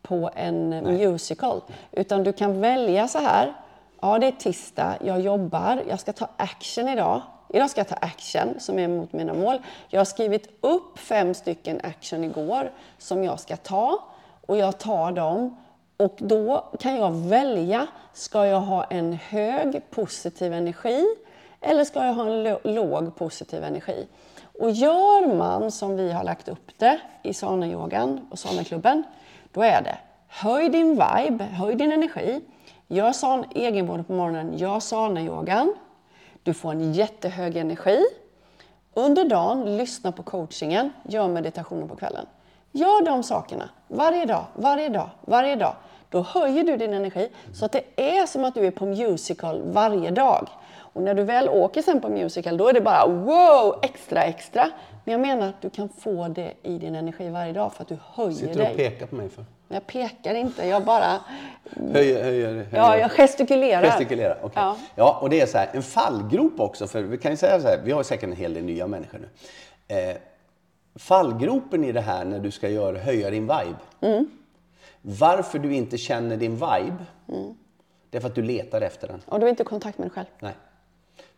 på 0.01 0.29
en 0.35 0.69
musical, 0.69 1.61
utan 1.91 2.23
du 2.23 2.33
kan 2.33 2.61
välja 2.61 3.07
så 3.07 3.19
här. 3.19 3.53
Ja, 4.01 4.19
det 4.19 4.27
är 4.27 4.31
tisdag, 4.31 4.97
jag 5.03 5.21
jobbar, 5.21 5.83
jag 5.89 5.99
ska 5.99 6.13
ta 6.13 6.27
action 6.37 6.87
idag. 6.87 7.21
Idag 7.49 7.69
ska 7.69 7.79
jag 7.79 7.87
ta 7.87 7.95
action 7.95 8.59
som 8.59 8.79
är 8.79 8.87
mot 8.87 9.13
mina 9.13 9.33
mål. 9.33 9.57
Jag 9.87 9.99
har 9.99 10.05
skrivit 10.05 10.49
upp 10.61 10.99
fem 10.99 11.33
stycken 11.33 11.79
action 11.83 12.23
igår 12.23 12.71
som 12.97 13.23
jag 13.23 13.39
ska 13.39 13.57
ta 13.57 14.03
och 14.45 14.57
jag 14.57 14.77
tar 14.77 15.11
dem 15.11 15.57
och 15.97 16.15
då 16.17 16.71
kan 16.79 16.95
jag 16.95 17.11
välja, 17.11 17.87
ska 18.13 18.45
jag 18.45 18.61
ha 18.61 18.83
en 18.83 19.13
hög 19.13 19.81
positiv 19.89 20.53
energi 20.53 21.05
eller 21.61 21.83
ska 21.83 22.05
jag 22.05 22.13
ha 22.13 22.25
en 22.25 22.57
låg 22.63 23.15
positiv 23.15 23.63
energi? 23.63 24.07
Och 24.59 24.71
gör 24.71 25.35
man 25.35 25.71
som 25.71 25.97
vi 25.97 26.11
har 26.11 26.23
lagt 26.23 26.47
upp 26.47 26.71
det 26.77 26.99
i 27.23 27.33
Sana-yogan 27.33 28.27
och 28.31 28.39
Sana-klubben, 28.39 29.03
då 29.53 29.61
är 29.61 29.81
det 29.81 29.97
höj 30.27 30.69
din 30.69 30.89
vibe, 30.89 31.43
höj 31.43 31.75
din 31.75 31.91
energi, 31.91 32.41
gör 32.87 33.11
san- 33.11 33.45
egenvård 33.55 34.07
på 34.07 34.13
morgonen, 34.13 34.57
gör 34.57 34.79
Sana-yogan, 34.79 35.73
du 36.43 36.53
får 36.53 36.71
en 36.71 36.93
jättehög 36.93 37.57
energi. 37.57 37.99
Under 38.93 39.25
dagen, 39.25 39.77
lyssna 39.77 40.11
på 40.11 40.23
coachingen, 40.23 40.89
gör 41.03 41.27
meditationen 41.27 41.87
på 41.87 41.95
kvällen. 41.95 42.25
Gör 42.71 43.05
de 43.05 43.23
sakerna 43.23 43.69
varje 43.87 44.25
dag, 44.25 44.45
varje 44.53 44.89
dag, 44.89 45.09
varje 45.21 45.55
dag. 45.55 45.73
Då 46.09 46.21
höjer 46.21 46.63
du 46.63 46.77
din 46.77 46.93
energi 46.93 47.29
så 47.53 47.65
att 47.65 47.71
det 47.71 47.83
är 47.95 48.25
som 48.25 48.45
att 48.45 48.53
du 48.55 48.65
är 48.67 48.71
på 48.71 48.85
musical 48.85 49.61
varje 49.65 50.11
dag. 50.11 50.47
Och 50.79 51.01
när 51.03 51.13
du 51.13 51.23
väl 51.23 51.49
åker 51.49 51.81
sen 51.81 52.01
på 52.01 52.09
musical, 52.09 52.57
då 52.57 52.67
är 52.67 52.73
det 52.73 52.81
bara 52.81 53.07
wow, 53.07 53.79
extra, 53.81 54.23
extra. 54.23 54.69
Men 55.05 55.11
jag 55.11 55.21
menar 55.21 55.47
att 55.49 55.61
du 55.61 55.69
kan 55.69 55.89
få 55.89 56.27
det 56.27 56.53
i 56.63 56.77
din 56.77 56.95
energi 56.95 57.29
varje 57.29 57.53
dag 57.53 57.73
för 57.73 57.81
att 57.83 57.87
du 57.89 57.97
höjer 58.13 58.31
Sitter 58.31 58.53
du 58.53 58.59
dig. 58.59 58.71
och 58.71 58.77
pekar 58.77 59.05
på 59.07 59.15
mig 59.15 59.29
för? 59.29 59.45
Jag 59.67 59.87
pekar 59.87 60.35
inte, 60.35 60.65
jag 60.65 60.83
bara... 60.85 61.19
Höjer, 61.93 62.23
höjer, 62.23 62.47
höjer. 62.47 62.67
Ja, 62.71 62.97
jag 62.97 63.11
gestikulerar. 63.11 63.83
Gestikulera, 63.83 64.37
okej. 64.41 64.51
Ja. 64.55 64.77
Ja. 64.95 65.19
och 65.21 65.29
det 65.29 65.41
är 65.41 65.45
så 65.45 65.57
här, 65.57 65.69
en 65.73 65.83
fallgrop 65.83 66.59
också, 66.59 66.87
för 66.87 67.01
vi 67.01 67.17
kan 67.17 67.31
ju 67.31 67.37
säga 67.37 67.59
så 67.61 67.67
här, 67.67 67.79
vi 67.83 67.91
har 67.91 68.03
säkert 68.03 68.23
en 68.29 68.35
hel 68.35 68.53
del 68.53 68.63
nya 68.63 68.87
människor 68.87 69.19
nu. 69.19 69.29
Eh, 69.95 70.15
fallgropen 70.95 71.83
i 71.83 71.91
det 71.91 72.01
här 72.01 72.25
när 72.25 72.39
du 72.39 72.51
ska 72.51 72.69
göra, 72.69 72.97
höja 72.97 73.29
din 73.29 73.41
vibe. 73.43 73.75
Mm. 74.01 74.29
Varför 75.01 75.59
du 75.59 75.73
inte 75.73 75.97
känner 75.97 76.37
din 76.37 76.53
vibe, 76.53 76.95
Mm. 77.29 77.55
det 78.09 78.17
är 78.17 78.21
för 78.21 78.27
att 78.29 78.35
du 78.35 78.41
letar 78.41 78.81
efter 78.81 79.07
den. 79.07 79.21
Och 79.25 79.39
du 79.39 79.45
är 79.45 79.49
inte 79.49 79.63
i 79.63 79.65
kontakt 79.65 79.97
med 79.97 80.07
dig 80.07 80.11
själv. 80.13 80.27
Nej. 80.39 80.53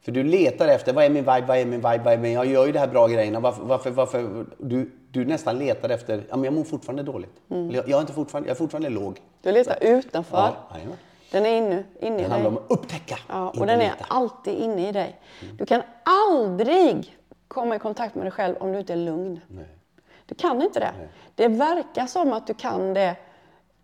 För 0.02 0.12
du 0.12 0.24
letar 0.24 0.68
efter, 0.68 0.94
vad 0.94 1.04
är 1.06 1.10
min 1.10 1.24
vibe, 1.24 1.46
vad 1.48 1.58
är 1.58 1.65
min 1.65 1.80
vibe, 1.80 2.02
vad 2.04 2.13
är 2.13 2.18
min... 2.18 2.34
Jag 2.34 2.46
gör 2.46 2.65
ju 2.65 2.72
de 2.72 2.80
här 2.80 2.88
bra 2.88 3.08
grejerna, 3.08 3.39
varför, 3.39 3.63
varför, 3.63 3.92
varför? 3.92 4.46
Du, 4.58 4.92
du 5.12 5.26
nästan 5.26 5.60
letar 5.60 5.89
efter, 5.89 6.24
ja 6.30 6.36
men 6.36 6.44
jag 6.44 6.54
mår 6.54 6.63
fortfarande 6.63 7.04
dåligt. 7.04 7.36
Mm. 7.50 7.72
Jag, 7.72 7.89
jag, 7.89 7.98
är 7.98 8.02
inte 8.02 8.13
fortfarande, 8.13 8.50
jag 8.50 8.56
är 8.56 8.58
fortfarande 8.58 8.89
låg. 8.89 9.20
Du 9.42 9.52
letar 9.52 9.78
utanför. 9.82 10.38
Ja, 10.38 10.56
jajamän. 10.74 10.98
Den 11.32 11.46
är 11.46 11.58
inne, 11.58 11.84
inne 12.00 12.08
i 12.08 12.10
det 12.10 12.18
dig. 12.18 12.28
handlar 12.30 12.50
om 12.50 12.58
att 12.58 12.63
upptäcka, 12.72 13.18
Ja, 13.30 13.50
och 13.50 13.65
den 13.65 13.70
är 13.70 13.78
leta. 13.78 14.06
alltid 14.08 14.54
inne 14.54 14.89
i 14.89 14.92
dig. 14.92 15.20
Du 15.58 15.65
kan 15.65 15.82
aldrig 16.04 17.18
komma 17.48 17.76
i 17.76 17.80
kontakt 17.80 18.15
med 18.15 18.26
dig 18.26 18.32
själv 18.32 18.56
om 18.60 18.72
du 18.72 18.80
inte 18.80 18.94
är 18.94 18.98
lugn. 18.98 19.39
Du 20.26 20.36
kan 20.36 20.62
inte 20.62 20.80
det. 20.80 20.92
Det 21.36 21.48
verkar 21.48 22.06
som 22.06 22.34
att 22.34 22.48
du 22.48 22.54
kan 22.54 22.94
det 22.94 23.15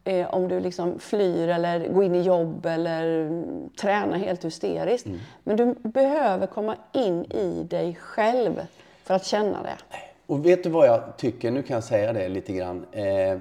eh, 0.06 0.34
om 0.34 0.48
du 0.48 0.60
liksom 0.60 1.00
flyr 1.00 1.48
eller 1.48 1.88
går 1.88 2.04
in 2.04 2.16
i 2.16 2.22
jobb 2.22 2.66
eller 2.66 3.22
mm, 3.22 3.70
tränar 3.70 4.18
helt 4.18 4.46
hysteriskt. 4.46 5.08
Men 5.44 5.58
du 5.58 5.76
behöver 5.90 6.48
komma 6.48 6.76
in 6.94 7.26
i 7.26 7.64
dig 7.70 7.96
själv 7.96 8.62
för 9.04 9.14
att 9.14 9.26
känna 9.26 9.64
det. 9.64 9.98
Och 10.28 10.46
vet 10.46 10.64
du 10.64 10.70
vad 10.70 10.88
jag 10.88 11.18
tycker? 11.18 11.52
Nu 11.52 11.64
kan 11.64 11.74
jag 11.74 11.84
säga 11.84 12.14
det 12.14 12.30
lite 12.30 12.54
grann. 12.54 12.86
Eh, 12.92 13.38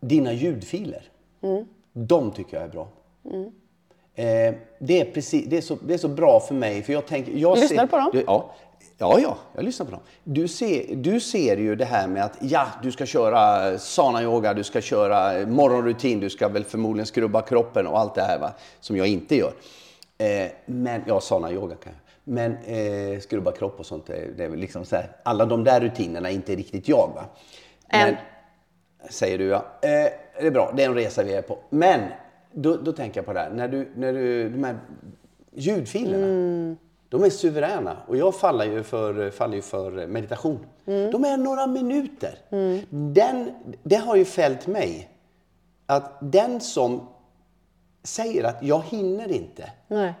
dina 0.00 0.32
ljudfiler. 0.32 1.02
Mm. 1.42 1.64
De 1.92 2.30
tycker 2.30 2.56
jag 2.56 2.64
är 2.64 2.68
bra. 2.68 2.88
Eh, 4.14 4.54
det, 4.78 5.00
är 5.00 5.04
precis, 5.12 5.46
det, 5.46 5.56
är 5.56 5.60
så, 5.60 5.78
det 5.86 5.94
är 5.94 5.98
så 5.98 6.08
bra 6.08 6.40
för 6.40 6.54
mig. 6.54 6.82
För 6.82 6.92
jag 6.92 7.06
tänker, 7.06 7.32
jag 7.32 7.58
Lyssnar 7.58 7.82
du 7.82 7.88
på 7.88 7.96
dem? 7.96 8.10
Du, 8.12 8.24
ja. 8.26 8.54
Ja, 9.02 9.20
ja, 9.20 9.38
jag 9.54 9.64
lyssnar 9.64 9.86
på 9.86 9.92
dem. 9.92 10.00
Du 10.24 10.48
ser, 10.48 10.96
du 10.96 11.20
ser 11.20 11.56
ju 11.56 11.76
det 11.76 11.84
här 11.84 12.08
med 12.08 12.24
att 12.24 12.38
ja, 12.40 12.66
du 12.82 12.92
ska 12.92 13.06
köra 13.06 13.78
sana-yoga, 13.78 14.54
du 14.54 14.64
ska 14.64 14.80
köra 14.80 15.46
morgonrutin, 15.46 16.20
du 16.20 16.30
ska 16.30 16.48
väl 16.48 16.64
förmodligen 16.64 17.06
skrubba 17.06 17.42
kroppen 17.42 17.86
och 17.86 17.98
allt 17.98 18.14
det 18.14 18.22
här 18.22 18.38
va, 18.38 18.52
som 18.80 18.96
jag 18.96 19.06
inte 19.06 19.36
gör. 19.36 19.52
Eh, 20.18 20.50
men, 20.66 21.02
ja, 21.06 21.20
sana-yoga 21.20 21.74
kan 21.74 21.92
jag. 21.92 22.00
Men 22.24 22.56
eh, 22.56 23.20
skrubba 23.20 23.52
kropp 23.52 23.80
och 23.80 23.86
sånt, 23.86 24.06
det, 24.06 24.36
det 24.36 24.44
är 24.44 24.48
väl 24.48 24.58
liksom 24.58 24.84
så 24.84 24.96
här, 24.96 25.16
alla 25.22 25.46
de 25.46 25.64
där 25.64 25.80
rutinerna 25.80 26.30
är 26.30 26.34
inte 26.34 26.54
riktigt 26.54 26.88
jag. 26.88 27.12
Va? 27.14 27.24
Än. 27.88 28.16
Säger 29.10 29.38
du 29.38 29.44
ja. 29.44 29.64
Eh, 29.82 29.88
det 30.40 30.46
är 30.46 30.50
bra, 30.50 30.72
det 30.76 30.82
är 30.82 30.88
en 30.88 30.94
resa 30.94 31.22
vi 31.22 31.34
är 31.34 31.42
på. 31.42 31.58
Men 31.70 32.00
då, 32.52 32.76
då 32.76 32.92
tänker 32.92 33.18
jag 33.18 33.26
på 33.26 33.32
det 33.32 33.40
här, 33.40 33.50
när 33.50 33.68
du, 33.68 33.92
när 33.96 34.12
du, 34.12 34.48
de 34.48 34.64
här 34.64 34.78
ljudfilerna. 35.52 36.76
De 37.12 37.24
är 37.24 37.30
suveräna 37.30 37.96
och 38.06 38.16
jag 38.16 38.34
faller 38.34 38.64
ju 38.64 38.82
för, 38.82 39.30
faller 39.30 39.56
ju 39.56 39.62
för 39.62 40.06
meditation. 40.06 40.66
De 40.84 41.24
är 41.24 41.36
några 41.36 41.66
minuter. 41.66 42.38
Den, 42.90 43.50
det 43.82 43.96
har 43.96 44.16
ju 44.16 44.24
fällt 44.24 44.66
mig 44.66 45.10
att 45.86 46.18
den 46.20 46.60
som 46.60 47.08
säger 48.02 48.44
att 48.44 48.62
jag 48.62 48.82
hinner 48.82 49.32
inte. 49.32 49.70
Nej. 49.88 50.14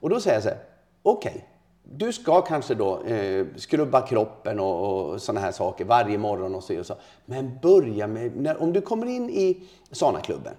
Och 0.00 0.10
då 0.10 0.20
säger 0.20 0.36
jag 0.36 0.42
så 0.42 0.48
här, 0.48 0.58
okej, 1.02 1.44
du 1.82 2.12
ska 2.12 2.40
kanske 2.40 2.74
då 2.74 3.02
eh, 3.02 3.46
skrubba 3.56 4.06
kroppen 4.06 4.60
och, 4.60 5.12
och 5.12 5.22
sådana 5.22 5.40
här 5.40 5.52
saker 5.52 5.84
varje 5.84 6.18
morgon 6.18 6.54
och 6.54 6.64
så, 6.64 6.78
och 6.78 6.86
så. 6.86 6.94
Men 7.24 7.58
börja 7.62 8.06
med, 8.06 8.36
när, 8.36 8.62
om 8.62 8.72
du 8.72 8.80
kommer 8.80 9.06
in 9.06 9.30
i 9.30 9.62
Sana-klubben, 9.90 10.54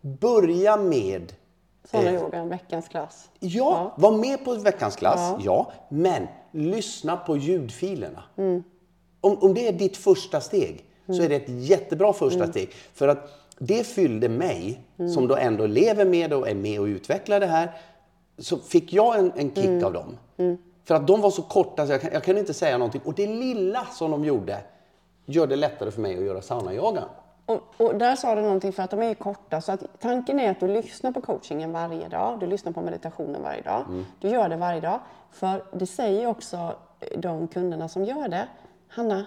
börja 0.00 0.76
med 0.76 1.32
Sådana 1.90 2.08
Eh. 2.10 2.14
yoga, 2.22 2.44
veckans 2.44 2.88
klass. 2.88 3.30
Ja, 3.40 3.94
var 3.96 4.12
med 4.12 4.44
på 4.44 4.54
veckans 4.54 4.96
klass, 4.96 5.32
ja. 5.44 5.72
Men 5.88 6.26
lyssna 6.50 7.16
på 7.16 7.36
ljudfilerna. 7.36 8.22
Om, 9.20 9.38
om 9.40 9.54
det 9.54 9.68
är 9.68 9.72
ditt 9.72 9.96
första 9.96 10.40
steg 10.40 10.84
så 11.06 11.22
är 11.22 11.28
det 11.28 11.36
ett 11.36 11.48
jättebra 11.48 12.12
första 12.12 12.46
steg. 12.46 12.70
För 12.94 13.08
att 13.08 13.40
det 13.58 13.86
fyllde 13.86 14.28
mig, 14.28 14.80
som 15.14 15.28
då 15.28 15.36
ändå 15.36 15.66
lever 15.66 16.04
med 16.04 16.32
och 16.32 16.48
är 16.48 16.54
med 16.54 16.80
och 16.80 16.84
utvecklar 16.86 17.40
det 17.40 17.46
här, 17.46 17.72
så 18.38 18.58
fick 18.58 18.92
jag 18.92 19.18
en, 19.18 19.32
en 19.36 19.54
kick 19.54 19.82
av 19.82 19.92
dem. 19.92 20.16
För 20.84 20.94
att 20.94 21.06
de 21.06 21.20
var 21.20 21.30
så 21.30 21.42
korta 21.42 21.86
så 21.86 21.92
jag, 21.92 22.00
jag 22.12 22.24
kunde 22.24 22.40
inte 22.40 22.54
säga 22.54 22.78
någonting. 22.78 23.00
Och 23.04 23.14
det 23.14 23.26
lilla 23.26 23.84
som 23.84 24.10
de 24.10 24.24
gjorde 24.24 24.58
gör 25.26 25.46
det 25.46 25.56
lättare 25.56 25.90
för 25.90 26.00
mig 26.00 26.18
att 26.18 26.24
göra 26.24 26.42
saunayoga. 26.42 27.04
Och, 27.46 27.74
och 27.76 27.94
där 27.94 28.16
sa 28.16 28.34
du 28.34 28.42
någonting 28.42 28.72
för 28.72 28.82
att 28.82 28.90
de 28.90 29.02
är 29.02 29.14
korta. 29.14 29.60
Så 29.60 29.72
att 29.72 30.00
tanken 30.00 30.40
är 30.40 30.50
att 30.50 30.60
du 30.60 30.68
lyssnar 30.68 31.12
på 31.12 31.20
coachingen 31.20 31.72
varje 31.72 32.08
dag. 32.08 32.40
Du 32.40 32.46
lyssnar 32.46 32.72
på 32.72 32.80
meditationen 32.80 33.42
varje 33.42 33.62
dag. 33.62 33.84
Du 34.20 34.28
gör 34.28 34.48
det 34.48 34.56
varje 34.56 34.80
dag. 34.80 35.00
För 35.30 35.64
det 35.72 35.86
säger 35.86 36.26
också 36.26 36.74
de 37.16 37.48
kunderna 37.48 37.88
som 37.88 38.04
gör 38.04 38.28
det. 38.28 38.48
Hanna, 38.88 39.26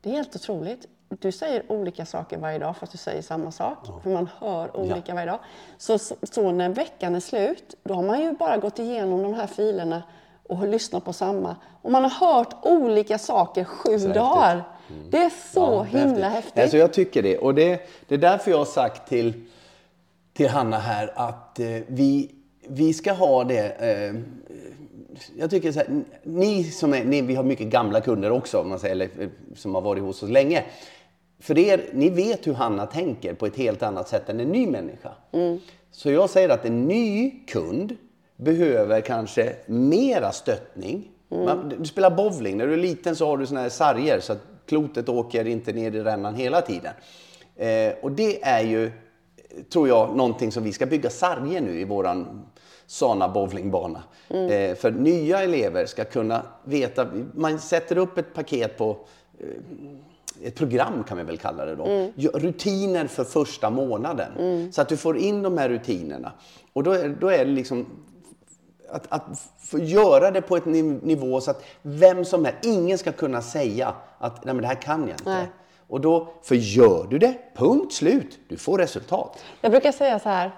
det 0.00 0.10
är 0.10 0.12
helt 0.14 0.36
otroligt. 0.36 0.86
Du 1.08 1.32
säger 1.32 1.72
olika 1.72 2.06
saker 2.06 2.38
varje 2.38 2.58
dag 2.58 2.76
fast 2.76 2.92
du 2.92 2.98
säger 2.98 3.22
samma 3.22 3.50
sak. 3.52 3.78
För 4.02 4.10
man 4.10 4.28
hör 4.38 4.76
olika 4.76 5.14
varje 5.14 5.26
dag. 5.26 5.38
Så, 5.78 5.98
så, 5.98 6.14
så 6.22 6.52
när 6.52 6.68
veckan 6.68 7.14
är 7.14 7.20
slut, 7.20 7.74
då 7.82 7.94
har 7.94 8.02
man 8.02 8.20
ju 8.20 8.32
bara 8.32 8.56
gått 8.56 8.78
igenom 8.78 9.22
de 9.22 9.34
här 9.34 9.46
filerna 9.46 10.02
och 10.48 10.68
lyssnat 10.68 11.04
på 11.04 11.12
samma. 11.12 11.56
Och 11.82 11.90
man 11.90 12.02
har 12.04 12.34
hört 12.34 12.54
olika 12.62 13.18
saker 13.18 13.64
sju 13.64 13.92
häftigt. 13.92 14.14
dagar. 14.14 14.64
Det 15.10 15.16
är 15.16 15.30
så 15.52 15.86
Ja, 15.92 15.98
himla 15.98 16.28
häftigt. 16.28 16.62
Alltså 16.62 16.76
jag 16.76 16.92
tycker 16.92 17.22
det. 17.22 17.38
Och 17.38 17.54
det, 17.54 17.80
det 18.08 18.14
är 18.14 18.18
därför 18.18 18.50
jag 18.50 18.58
har 18.58 18.64
sagt 18.64 19.08
till, 19.08 19.32
till 20.32 20.48
Hanna 20.48 20.78
här 20.78 21.12
att 21.14 21.60
eh, 21.60 21.66
vi, 21.86 22.30
vi 22.68 22.92
ska 22.92 23.12
ha 23.12 23.44
det. 23.44 23.68
Eh, 23.70 24.14
jag 25.38 25.50
tycker 25.50 25.72
så 25.72 25.78
här, 25.78 26.02
ni 26.22 26.64
som 26.64 26.94
är, 26.94 27.04
ni, 27.04 27.22
vi 27.22 27.34
har 27.34 27.44
mycket 27.44 27.66
gamla 27.66 28.00
kunder 28.00 28.30
också, 28.30 28.58
om 28.60 28.68
man 28.68 28.78
säger, 28.78 28.92
eller, 28.92 29.08
eh, 29.18 29.28
som 29.56 29.74
har 29.74 29.82
varit 29.82 30.02
hos 30.02 30.22
oss 30.22 30.30
länge. 30.30 30.64
För 31.40 31.58
er, 31.58 31.84
ni 31.92 32.10
vet 32.10 32.46
hur 32.46 32.54
Hanna 32.54 32.86
tänker 32.86 33.34
på 33.34 33.46
ett 33.46 33.56
helt 33.56 33.82
annat 33.82 34.08
sätt 34.08 34.28
än 34.28 34.40
en 34.40 34.48
ny 34.48 34.66
människa. 34.66 35.10
Så 35.90 36.10
jag 36.10 36.30
säger 36.30 36.48
att 36.48 36.64
en 36.64 36.84
ny 36.84 37.30
kund 37.46 37.96
behöver 38.36 39.00
kanske 39.00 39.56
mera 39.66 40.32
stöttning. 40.32 41.08
Man, 41.28 41.74
du 41.78 41.84
spelar 41.84 42.10
bowling, 42.10 42.56
när 42.56 42.66
du 42.66 42.72
är 42.72 42.76
liten 42.76 43.16
så 43.16 43.26
har 43.26 43.36
du 43.36 43.46
såna 43.46 43.60
här 43.60 43.68
sarger 43.68 44.20
så 44.20 44.32
att 44.32 44.38
klotet 44.70 45.08
åker 45.08 45.44
inte 45.46 45.72
ner 45.72 45.94
i 45.94 46.00
rännan 46.00 46.34
hela 46.34 46.60
tiden. 46.60 46.92
Eh, 47.56 47.92
och 48.02 48.12
det 48.12 48.42
är 48.44 48.62
ju, 48.62 48.90
tror 49.72 49.88
jag, 49.88 50.16
någonting 50.16 50.52
som 50.52 50.62
vi 50.64 50.72
ska 50.72 50.86
bygga 50.86 51.10
sarger 51.10 51.60
nu 51.60 51.80
i 51.80 51.84
våran 51.84 52.42
Sana 52.86 53.28
bowlingbana. 53.28 54.02
Eh, 54.28 54.74
för 54.76 54.90
nya 54.90 55.42
elever 55.42 55.86
ska 55.86 56.04
kunna 56.04 56.42
veta, 56.64 57.06
man 57.34 57.58
sätter 57.58 57.98
upp 57.98 58.18
ett 58.18 58.34
paket 58.34 58.78
på 58.78 58.96
ett 60.42 60.54
program 60.54 61.04
kan 61.04 61.18
vi 61.18 61.24
väl 61.24 61.38
kalla 61.38 61.64
det 61.64 61.76
då. 61.76 61.84
Gö- 62.16 62.38
Rutiner 62.38 63.06
för 63.06 63.24
första 63.24 63.70
månaden. 63.70 64.72
Så 64.72 64.82
att 64.82 64.88
du 64.88 64.96
får 64.96 65.16
in 65.18 65.42
de 65.42 65.58
här 65.58 65.68
rutinerna. 65.68 66.32
Och 66.72 66.82
då 66.82 66.92
är, 66.92 67.08
då 67.20 67.28
är 67.28 67.44
det 67.44 67.50
liksom 67.50 67.86
att, 68.92 69.06
att 69.08 69.50
få 69.58 69.78
göra 69.78 70.30
det 70.30 70.42
på 70.42 70.56
ett 70.56 70.64
niv- 70.64 71.00
nivå 71.04 71.40
så 71.40 71.50
att 71.50 71.64
vem 71.82 72.24
som 72.24 72.44
helst, 72.44 72.64
ingen 72.66 72.98
ska 72.98 73.12
kunna 73.12 73.42
säga 73.42 73.94
att 74.18 74.44
nej 74.44 74.54
men 74.54 74.62
det 74.62 74.68
här 74.68 74.74
kan 74.82 75.00
jag 75.00 75.10
inte. 75.10 75.30
Nej. 75.30 75.46
Och 75.88 76.00
då, 76.00 76.28
för 76.42 76.54
gör 76.54 77.06
du 77.10 77.18
det, 77.18 77.34
punkt 77.54 77.92
slut, 77.92 78.38
du 78.48 78.56
får 78.56 78.78
resultat. 78.78 79.44
Jag 79.60 79.70
brukar 79.70 79.92
säga 79.92 80.18
så 80.18 80.28
här. 80.28 80.50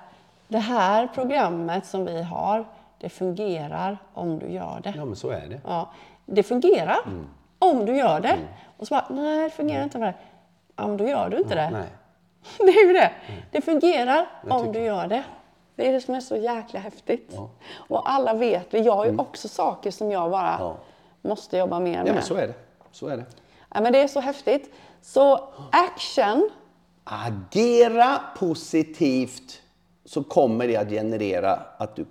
Det 0.49 0.59
här 0.59 1.09
programmet 1.15 1.87
som 1.87 2.05
vi 2.05 2.23
har, 2.23 2.65
det 3.01 3.09
fungerar 3.09 3.99
om 4.15 4.39
du 4.39 4.47
gör 4.47 4.81
det. 4.83 4.93
Ja 4.97 5.05
men 5.05 5.17
så 5.17 5.31
är 5.31 5.47
det. 5.49 5.61
Ja, 5.67 5.91
det 6.27 6.43
fungerar 6.43 6.99
Mm. 7.07 7.27
om 7.59 7.87
du 7.87 7.97
gör 7.97 8.21
det. 8.21 8.37
Och 8.79 8.87
så 8.89 8.95
bara, 8.95 9.07
nej 9.11 9.43
det 9.45 9.51
fungerar 9.51 9.83
inte. 9.85 9.99
För 9.99 10.05
det. 10.07 10.15
Ja, 10.77 10.87
men 10.87 10.97
då 10.97 11.07
gör 11.09 11.29
du 11.29 11.37
inte 11.39 11.55
det. 11.55 11.71
Nej. 11.71 11.87
Det 12.59 12.65
är 12.73 12.87
ju 12.87 12.93
det. 12.93 13.11
Det 13.51 13.61
fungerar 13.61 14.27
om 14.51 14.73
du 14.73 14.81
gör 14.81 15.07
det. 15.07 15.23
Det 15.77 15.89
är 15.89 15.93
det 15.93 16.01
som 16.01 16.15
är 16.15 16.21
så 16.21 16.37
jäkla 16.37 16.81
häftigt. 16.81 17.37
Och 17.75 18.11
alla 18.11 18.35
vet 18.35 18.75
vi. 18.75 18.81
Jag 18.81 18.93
har 18.97 19.07
ju 19.07 19.19
också 19.19 19.49
saker 19.49 19.91
som 19.91 20.11
jag 20.11 20.31
bara 20.31 20.55
Mm. 20.55 20.61
Ja. 20.61 20.77
måste 21.29 21.57
jobba 21.59 21.81
mer 21.81 21.99
med. 21.99 22.09
Ja 22.09 22.13
men 22.15 22.23
så 22.23 22.35
är 22.35 22.47
det. 22.47 22.55
Så 22.93 23.09
är 23.09 23.17
det. 23.17 23.25
Ja, 23.75 23.81
men 23.81 23.93
det 23.93 24.03
är 24.03 24.09
så 24.09 24.21
häftigt. 24.21 24.75
Så 25.03 25.49
action, 25.73 26.51
Agera 27.05 28.21
positivt 28.39 29.61
så 30.05 30.23
kommer 30.25 30.69
det 30.69 30.77
att 30.77 30.89
generera 30.91 31.61
att 31.79 31.97
du 31.97 32.07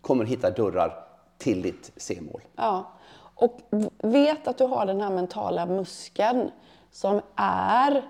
kommer 0.00 0.24
hitta 0.24 0.50
dörrar 0.50 1.04
till 1.38 1.62
ditt 1.62 1.92
C-mål. 1.96 2.40
Ja. 2.56 2.92
Och 3.34 3.58
vet 3.98 4.48
att 4.48 4.58
du 4.58 4.64
har 4.64 4.86
den 4.86 5.00
här 5.00 5.10
mentala 5.10 5.66
muskeln 5.66 6.50
som 6.90 7.20
är 7.36 8.02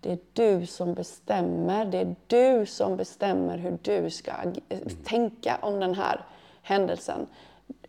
det 0.00 0.12
är 0.12 0.18
du 0.32 0.66
som 0.66 0.94
bestämmer. 0.94 1.84
Det 1.84 1.98
är 1.98 2.14
du 2.26 2.66
som 2.66 2.96
bestämmer 2.96 3.58
hur 3.58 3.78
du 3.82 4.10
ska 4.10 4.32
ag- 4.32 4.60
tänka 5.04 5.58
om 5.62 5.80
den 5.80 5.94
här 5.94 6.20
händelsen. 6.62 7.26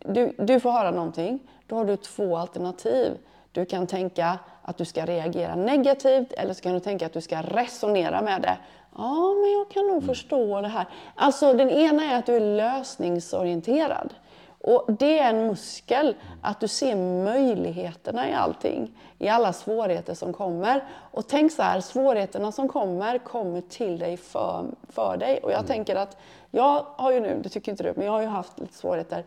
Du, 0.00 0.32
du 0.38 0.60
får 0.60 0.70
höra 0.70 0.90
någonting, 0.90 1.38
då 1.66 1.76
har 1.76 1.84
du 1.84 1.96
två 1.96 2.36
alternativ. 2.36 3.12
Du 3.52 3.64
kan 3.64 3.86
tänka 3.86 4.38
att 4.62 4.76
du 4.78 4.84
ska 4.84 5.06
reagera 5.06 5.54
negativt 5.54 6.32
eller 6.32 6.54
så 6.54 6.62
kan 6.62 6.72
du 6.74 6.80
tänka 6.80 7.06
att 7.06 7.12
du 7.12 7.20
ska 7.20 7.42
resonera 7.42 8.22
med 8.22 8.42
det. 8.42 8.56
Ja, 8.96 9.34
men 9.42 9.52
jag 9.52 9.70
kan 9.70 9.86
nog 9.86 10.04
förstå 10.06 10.60
det 10.60 10.68
här. 10.68 10.86
Alltså, 11.14 11.52
den 11.52 11.70
ena 11.70 12.04
är 12.04 12.18
att 12.18 12.26
du 12.26 12.36
är 12.36 12.40
lösningsorienterad. 12.56 14.14
Och 14.62 14.92
det 14.92 15.18
är 15.18 15.30
en 15.30 15.46
muskel, 15.46 16.14
att 16.42 16.60
du 16.60 16.68
ser 16.68 16.96
möjligheterna 17.24 18.30
i 18.30 18.32
allting, 18.32 18.98
i 19.18 19.28
alla 19.28 19.52
svårigheter 19.52 20.14
som 20.14 20.32
kommer. 20.32 20.84
Och 21.10 21.26
tänk 21.26 21.52
så 21.52 21.62
här, 21.62 21.80
svårigheterna 21.80 22.52
som 22.52 22.68
kommer, 22.68 23.18
kommer 23.18 23.60
till 23.60 23.98
dig 23.98 24.16
för, 24.16 24.64
för 24.88 25.16
dig. 25.16 25.38
Och 25.42 25.52
jag 25.52 25.66
tänker 25.66 25.96
att, 25.96 26.16
jag 26.50 26.86
har 26.96 27.12
ju 27.12 27.20
nu, 27.20 27.40
det 27.42 27.48
tycker 27.48 27.72
inte 27.72 27.82
du, 27.82 27.92
men 27.96 28.06
jag 28.06 28.12
har 28.12 28.20
ju 28.20 28.26
haft 28.26 28.58
lite 28.58 28.74
svårigheter 28.74 29.24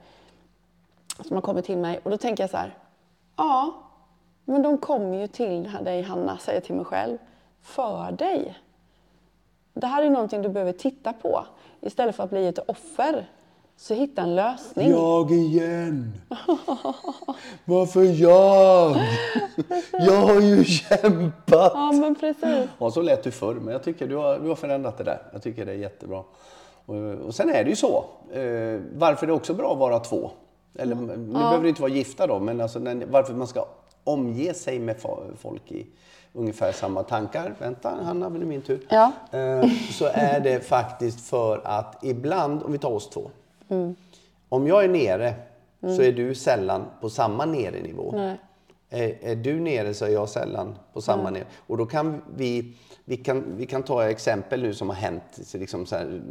som 1.24 1.36
har 1.36 1.42
kommit 1.42 1.66
till 1.66 1.78
mig. 1.78 2.00
Och 2.04 2.12
då 2.12 2.18
tänker 2.18 2.44
jag 2.44 2.50
så 2.50 2.58
här, 2.58 2.78
ja, 3.36 3.74
men 4.46 4.62
de 4.62 4.78
kommer 4.78 5.18
ju 5.18 5.28
till 5.28 5.72
dig 5.84 6.02
Hanna, 6.02 6.38
säger 6.38 6.58
jag 6.58 6.64
till 6.64 6.76
mig 6.76 6.86
själv, 6.86 7.18
för 7.62 8.12
dig. 8.12 8.60
Det 9.74 9.88
här 9.88 10.04
är 10.04 10.10
någonting 10.10 10.42
du 10.42 10.50
behöver 10.50 10.74
titta 10.74 11.14
på. 11.14 11.46
Istället 11.82 12.16
för 12.16 12.24
att 12.24 12.30
bli 12.30 12.48
ett 12.48 12.70
offer, 12.70 13.26
så 13.78 13.94
hitta 13.94 14.22
en 14.22 14.36
lösning. 14.36 14.90
Jag 14.90 15.32
igen! 15.32 16.14
Varför 17.66 18.04
jag? 18.04 18.96
Jag 19.92 20.22
har 20.22 20.42
ju 20.42 20.64
kämpat! 20.64 21.72
Ja, 21.74 21.92
men 21.92 22.16
precis. 22.16 22.70
Ja, 22.78 22.92
så 22.92 23.02
lät 23.02 23.24
du 23.24 23.32
förr, 23.32 23.54
men 23.56 23.74
jag 23.74 23.84
tycker 23.84 24.08
du 24.08 24.16
har, 24.16 24.40
du 24.40 24.48
har 24.48 24.56
förändrat 24.56 24.98
det 24.98 25.04
där. 25.04 25.22
Jag 25.34 25.44
tycker 25.44 25.66
det 25.66 25.72
är 25.72 25.76
jättebra. 25.76 26.24
Och, 26.86 26.96
och 27.26 27.36
sen 27.36 27.50
är 27.50 27.64
det 27.64 27.70
ju 27.70 27.76
så. 27.76 28.06
Eh, 28.34 28.80
varför 28.96 29.28
det 29.28 29.32
är 29.32 29.36
också 29.36 29.54
bra 29.54 29.72
att 29.74 29.80
vara 29.80 30.00
två. 30.00 30.32
Eller, 30.80 30.96
Nu 30.96 31.34
behöver 31.34 31.64
det 31.64 31.70
inte 31.70 31.82
vara 31.82 31.92
gifta 31.92 32.28
då, 32.28 32.40
men 32.40 32.62
alltså, 32.62 32.80
när, 32.80 33.06
varför 33.06 33.34
man 33.34 33.48
ska 33.48 33.66
omge 34.04 34.54
sig 34.54 34.80
med 34.80 34.96
fo- 34.98 35.36
folk 35.42 35.72
i 35.72 35.88
ungefär 36.34 36.72
samma 36.72 37.04
tankar. 37.04 37.54
Vänta, 37.60 37.94
Hanna, 38.04 38.30
nu 38.30 38.42
är 38.42 38.46
min 38.46 38.62
tur. 38.62 38.86
Ja. 38.90 39.12
Eh, 39.32 39.64
Så 39.92 40.06
är 40.14 40.40
det 40.40 40.60
faktiskt 40.68 41.30
för 41.30 41.62
att 41.64 42.04
ibland, 42.04 42.64
om 42.64 42.72
vi 42.72 42.78
tar 42.78 42.90
oss 42.92 43.10
två. 43.10 43.32
Mm. 43.70 43.96
Om 44.50 44.68
jag 44.68 44.84
är 44.84 44.90
nere 44.90 45.34
så 45.82 46.02
är 46.02 46.12
du 46.12 46.36
sällan 46.36 46.86
på 47.02 47.10
samma 47.10 47.46
nere-nivå. 47.46 48.12
Nej. 48.16 48.38
Är, 48.90 49.18
är 49.22 49.36
du 49.36 49.60
nere 49.60 49.94
så 49.94 50.06
är 50.06 50.10
jag 50.10 50.30
sällan 50.30 50.76
på 50.94 51.02
samma 51.02 51.30
nere. 51.30 51.44
Och 51.68 51.78
då 51.78 51.86
kan 51.86 52.22
vi, 52.36 52.76
vi, 53.06 53.18
kan, 53.18 53.44
vi 53.58 53.66
kan 53.66 53.84
ta 53.84 54.10
exempel 54.10 54.62
nu 54.62 54.74
som 54.74 54.90
har 54.90 54.96
hänt, 54.96 55.54
liksom 55.54 55.86
så 55.86 55.96
här, 55.96 56.22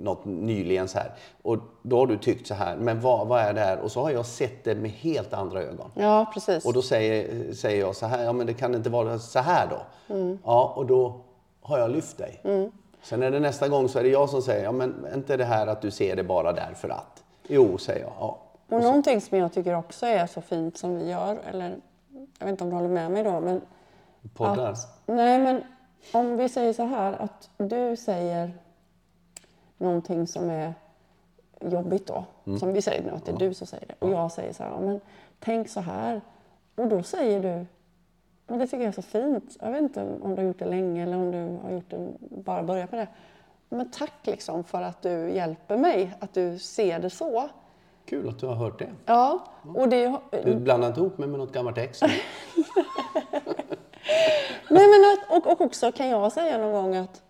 något 0.00 0.24
nyligen 0.24 0.88
så 0.88 0.98
här. 0.98 1.12
Och 1.42 1.58
då 1.82 1.98
har 1.98 2.06
du 2.06 2.16
tyckt 2.16 2.46
så 2.46 2.54
här, 2.54 2.76
men 2.76 3.00
vad, 3.00 3.26
vad 3.28 3.40
är 3.40 3.52
det 3.52 3.60
här? 3.60 3.78
Och 3.78 3.92
så 3.92 4.00
har 4.00 4.10
jag 4.10 4.26
sett 4.26 4.64
det 4.64 4.74
med 4.74 4.90
helt 4.90 5.32
andra 5.32 5.62
ögon. 5.62 5.90
Ja, 5.94 6.30
precis. 6.34 6.64
Och 6.64 6.72
då 6.72 6.82
säger, 6.82 7.52
säger 7.52 7.80
jag 7.80 7.96
så 7.96 8.06
här, 8.06 8.24
ja 8.24 8.32
men 8.32 8.46
det 8.46 8.54
kan 8.54 8.74
inte 8.74 8.90
vara 8.90 9.18
så 9.18 9.38
här 9.38 9.68
då. 9.70 10.14
Mm. 10.14 10.38
Ja, 10.44 10.72
och 10.76 10.86
då 10.86 11.20
har 11.60 11.78
jag 11.78 11.90
lyft 11.90 12.18
dig. 12.18 12.40
Sen 13.02 13.22
är 13.22 13.30
det 13.30 13.40
nästa 13.40 13.68
gång 13.68 13.88
så 13.88 13.98
är 13.98 14.02
det 14.02 14.08
jag 14.08 14.30
som 14.30 14.42
säger, 14.42 14.64
ja 14.64 14.72
men 14.72 15.04
är 15.04 15.14
inte 15.14 15.36
det 15.36 15.44
här 15.44 15.66
att 15.66 15.82
du 15.82 15.90
ser 15.90 16.16
det 16.16 16.24
bara 16.24 16.52
därför 16.52 16.88
att? 16.88 17.24
Jo, 17.48 17.78
säger 17.78 18.00
jag. 18.00 18.12
Ja. 18.18 18.38
Och 18.68 18.82
någonting 18.82 19.20
som 19.20 19.38
jag 19.38 19.52
tycker 19.52 19.74
också 19.76 20.06
är 20.06 20.26
så 20.26 20.40
fint 20.40 20.78
som 20.78 20.96
vi 20.98 21.10
gör, 21.10 21.38
eller 21.50 21.76
jag 22.38 22.46
vet 22.46 22.50
inte 22.50 22.64
om 22.64 22.70
du 22.70 22.76
håller 22.76 22.88
med 22.88 23.10
mig 23.10 23.22
då, 23.24 23.40
men 23.40 23.60
Poddar. 24.34 24.72
Att, 24.72 25.02
nej, 25.06 25.38
men 25.38 25.62
om 26.12 26.36
vi 26.36 26.48
säger 26.48 26.72
så 26.72 26.82
här 26.84 27.12
att 27.12 27.50
du 27.56 27.96
säger 27.96 28.52
någonting 29.78 30.26
som 30.26 30.50
är 30.50 30.74
jobbigt 31.60 32.06
då. 32.06 32.24
Som 32.58 32.72
vi 32.72 32.82
säger 32.82 33.02
nu, 33.02 33.10
att 33.10 33.24
det 33.24 33.32
är 33.32 33.36
du 33.36 33.54
som 33.54 33.66
säger 33.66 33.86
det. 33.86 33.94
Och 33.98 34.10
jag 34.10 34.32
säger 34.32 34.52
så 34.52 34.62
här, 34.62 34.70
"Ja, 34.70 34.80
men 34.80 35.00
tänk 35.40 35.68
så 35.68 35.80
här. 35.80 36.20
Och 36.76 36.86
då 36.88 37.02
säger 37.02 37.40
du, 37.42 37.66
men 38.50 38.58
det 38.58 38.66
tycker 38.66 38.78
jag 38.78 38.88
är 38.88 38.92
så 38.92 39.02
fint. 39.02 39.56
Jag 39.60 39.70
vet 39.70 39.80
inte 39.82 40.02
om 40.22 40.30
du 40.30 40.36
har 40.36 40.42
gjort 40.42 40.58
det 40.58 40.64
länge 40.64 41.02
eller 41.02 41.16
om 41.16 41.30
du 41.30 41.58
har 41.62 41.70
gjort 41.70 41.90
det, 41.90 42.12
bara 42.20 42.62
börjat 42.62 42.92
med 42.92 43.00
det. 43.00 43.08
Men 43.68 43.90
tack 43.90 44.12
liksom 44.22 44.64
för 44.64 44.82
att 44.82 45.02
du 45.02 45.30
hjälper 45.30 45.76
mig, 45.76 46.14
att 46.20 46.34
du 46.34 46.58
ser 46.58 46.98
det 46.98 47.10
så. 47.10 47.48
Kul 48.04 48.28
att 48.28 48.38
du 48.38 48.46
har 48.46 48.54
hört 48.54 48.78
det. 48.78 48.88
Ja, 49.06 49.44
och 49.76 49.88
det, 49.88 50.16
Du 50.44 50.54
blandar 50.54 50.88
inte 50.88 51.00
ihop 51.00 51.18
mig 51.18 51.28
med 51.28 51.38
något 51.38 51.52
gammalt 51.52 51.78
ex? 51.78 52.02
Nej, 54.70 54.86
men 54.88 55.12
att, 55.12 55.30
och, 55.46 55.52
och 55.52 55.60
också 55.60 55.92
kan 55.92 56.08
jag 56.08 56.32
säga 56.32 56.58
någon 56.58 56.72
gång 56.72 56.96
att 56.96 57.22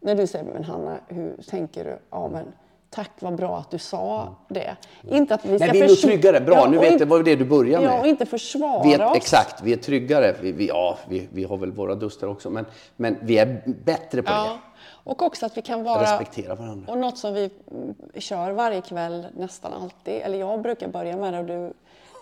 när 0.00 0.14
du 0.14 0.26
säger 0.26 0.52
men 0.52 0.64
Hanna, 0.64 0.98
hur 1.08 1.36
tänker 1.36 1.84
du? 1.84 1.98
Ja, 2.10 2.28
men 2.28 2.52
tack 2.94 3.10
vad 3.20 3.34
bra 3.34 3.58
att 3.58 3.70
du 3.70 3.78
sa 3.78 4.34
det. 4.48 4.76
Inte 5.10 5.34
att 5.34 5.44
vi 5.44 5.58
ska 5.58 5.66
Nej, 5.66 5.72
vi 5.72 5.84
är 5.84 5.88
nog 5.88 5.98
tryggare. 5.98 6.40
Bra, 6.40 6.54
Ja, 6.56 6.68
nu 6.68 6.78
vet 6.78 6.90
jag, 6.90 7.00
det 7.00 7.04
var 7.04 7.22
det 7.22 7.36
du 7.36 7.44
började 7.44 7.86
med. 7.86 7.94
Ja, 7.94 8.00
och 8.00 8.06
inte 8.06 8.26
försvara 8.26 8.82
vi 8.82 8.94
är, 8.94 9.04
oss. 9.06 9.16
Exakt, 9.16 9.62
vi 9.62 9.72
är 9.72 9.76
tryggare. 9.76 10.36
Vi, 10.40 10.52
vi, 10.52 10.68
ja, 10.68 10.98
vi, 11.08 11.28
vi 11.32 11.44
har 11.44 11.56
väl 11.56 11.72
våra 11.72 11.94
duster 11.94 12.28
också, 12.28 12.50
men, 12.50 12.66
men 12.96 13.18
vi 13.22 13.38
är 13.38 13.62
bättre 13.84 14.22
på 14.22 14.30
Ja. 14.32 14.58
Och 15.04 15.22
också 15.22 15.46
att 15.46 15.56
vi 15.56 15.62
kan 15.62 15.78
det. 15.78 15.84
vara... 15.84 16.02
Respektera 16.02 16.54
varandra. 16.54 16.92
Och 16.92 16.98
något 16.98 17.18
som 17.18 17.34
vi 17.34 17.50
mm, 17.70 17.94
kör 18.14 18.50
varje 18.50 18.80
kväll 18.80 19.26
nästan 19.36 19.72
alltid, 19.82 20.14
eller 20.14 20.38
jag 20.38 20.62
brukar 20.62 20.88
börja 20.88 21.16
med 21.16 21.32
det 21.34 21.38
och 21.38 21.44
du, 21.44 21.72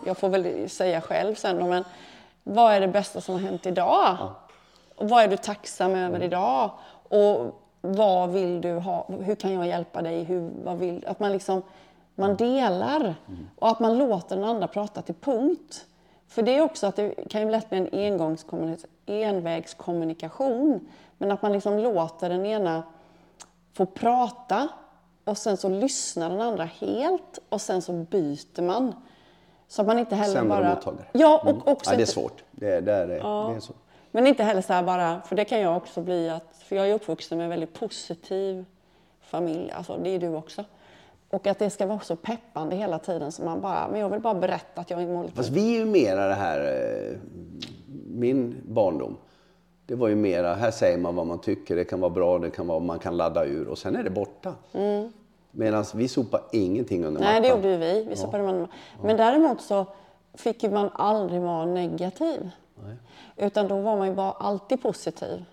jag 0.06 0.18
får 0.18 0.28
väl 0.28 0.70
säga 0.70 1.00
själv 1.00 1.34
sen 1.34 1.58
då, 1.58 1.66
men 1.66 1.84
vad 2.42 2.72
är 2.72 2.80
det 2.80 2.88
bästa 2.88 3.20
som 3.20 3.34
har 3.34 3.40
hänt 3.40 3.66
idag? 3.66 4.16
Och 4.96 5.08
vad 5.08 5.22
är 5.24 5.28
du 5.28 5.36
tacksam 5.36 5.90
över 5.94 6.08
Mm. 6.16 6.22
idag? 6.22 6.70
Och 7.08 7.60
vad 7.80 8.30
vill 8.30 8.60
du 8.60 8.72
ha? 8.74 9.06
Hur 9.20 9.34
kan 9.34 9.52
jag 9.52 9.66
hjälpa 9.66 10.02
dig? 10.02 10.22
Hur, 10.24 10.50
vad 10.64 10.78
vill, 10.78 11.06
att 11.06 11.20
man 11.20 11.32
liksom 11.32 11.62
man 12.14 12.36
delar 12.36 13.14
och 13.58 13.68
att 13.68 13.80
man 13.80 13.98
låter 13.98 14.36
den 14.36 14.44
andra 14.44 14.66
prata 14.68 15.02
till 15.02 15.14
punkt. 15.14 15.86
För 16.28 16.42
det 16.42 16.56
är 16.56 16.62
också 16.62 16.86
att 16.86 16.96
det 16.96 17.14
kan 17.30 17.40
ju 17.40 17.50
lätt 17.50 17.70
bli 17.70 17.78
en 17.78 17.88
envägskommunikation. 19.06 20.88
Men 21.18 21.30
att 21.30 21.42
man 21.42 21.52
liksom 21.52 21.78
låter 21.78 22.28
den 22.28 22.46
ena 22.46 22.82
få 23.72 23.86
prata 23.86 24.68
och 25.24 25.38
sen 25.38 25.56
så 25.56 25.68
lyssnar 25.68 26.30
den 26.30 26.40
andra 26.40 26.64
helt 26.64 27.38
och 27.48 27.60
sen 27.60 27.82
så 27.82 27.92
byter 27.92 28.62
man. 28.62 28.94
Så 29.68 29.80
att 29.82 29.86
man 29.86 29.98
inte 29.98 30.14
heller 30.14 30.34
Sändare 30.34 30.58
och 30.58 30.64
bara... 30.64 30.74
mottagare. 30.74 31.06
Ja, 31.12 31.38
och 31.44 31.48
Mm. 31.50 31.62
också 31.64 31.90
ja, 31.90 31.96
det 31.96 32.02
är 32.02 32.06
svårt. 32.06 32.44
Det 32.50 32.70
är, 32.70 32.80
det 32.80 32.92
är, 32.92 33.06
det 33.06 33.14
är 33.56 33.60
så. 33.60 33.72
Men 34.10 34.26
inte 34.26 34.42
heller 34.42 34.60
så 34.60 34.72
här 34.72 34.82
bara, 34.82 35.20
för 35.20 35.36
det 35.36 35.44
kan 35.44 35.60
jag 35.60 35.76
också 35.76 36.00
bli 36.00 36.30
att, 36.30 36.56
för 36.64 36.76
jag 36.76 36.90
är 36.90 36.94
uppvuxen 36.94 37.38
med 37.38 37.44
en 37.44 37.50
väldigt 37.50 37.74
positiv 37.74 38.64
familj, 39.20 39.70
alltså 39.70 39.96
det 39.96 40.10
är 40.10 40.18
du 40.18 40.34
också. 40.34 40.64
Och 41.30 41.46
att 41.46 41.58
det 41.58 41.70
ska 41.70 41.86
vara 41.86 42.00
så 42.00 42.16
peppande 42.16 42.76
hela 42.76 42.98
tiden 42.98 43.32
så 43.32 43.42
man 43.42 43.60
bara, 43.60 43.88
men 43.88 44.00
jag 44.00 44.08
vill 44.08 44.20
bara 44.20 44.34
berätta 44.34 44.80
att 44.80 44.90
jag 44.90 45.08
mår 45.08 45.22
lite... 45.22 45.36
Fast 45.36 45.50
vi 45.50 45.74
är 45.74 45.78
ju 45.78 45.84
mera 45.84 46.28
det 46.28 46.34
här, 46.34 46.60
eh, 46.60 47.18
min 48.06 48.56
barndom. 48.68 49.16
Det 49.86 49.94
var 49.94 50.08
ju 50.08 50.14
mera, 50.14 50.54
här 50.54 50.70
säger 50.70 50.98
man 50.98 51.16
vad 51.16 51.26
man 51.26 51.40
tycker, 51.40 51.76
det 51.76 51.84
kan 51.84 52.00
vara 52.00 52.10
bra, 52.10 52.38
det 52.38 52.50
kan 52.50 52.66
vara, 52.66 52.78
man 52.78 52.98
kan 52.98 53.16
ladda 53.16 53.44
ur 53.44 53.68
och 53.68 53.78
sen 53.78 53.96
är 53.96 54.02
det 54.02 54.10
borta. 54.10 54.54
Medan 55.50 55.84
vi 55.94 56.08
sopar 56.08 56.40
ingenting 56.52 57.04
under 57.04 57.20
Mm. 57.20 57.32
Nej, 57.32 57.40
det 57.40 57.48
mattan. 57.48 57.72
gjorde 57.72 57.86
ju 57.86 58.04
vi. 58.04 58.16
vi 58.32 58.42
man... 58.42 58.66
Men 59.02 59.16
däremot 59.16 59.60
så 59.60 59.86
fick 60.34 60.62
man 60.62 60.90
aldrig 60.92 61.40
vara 61.40 61.66
negativ. 61.66 62.50
Utan 63.36 63.68
då 63.68 63.80
var 63.80 63.96
man 63.96 64.08
ju 64.08 64.14
bara 64.14 64.30
alltid 64.32 64.82
positiv. 64.82 65.44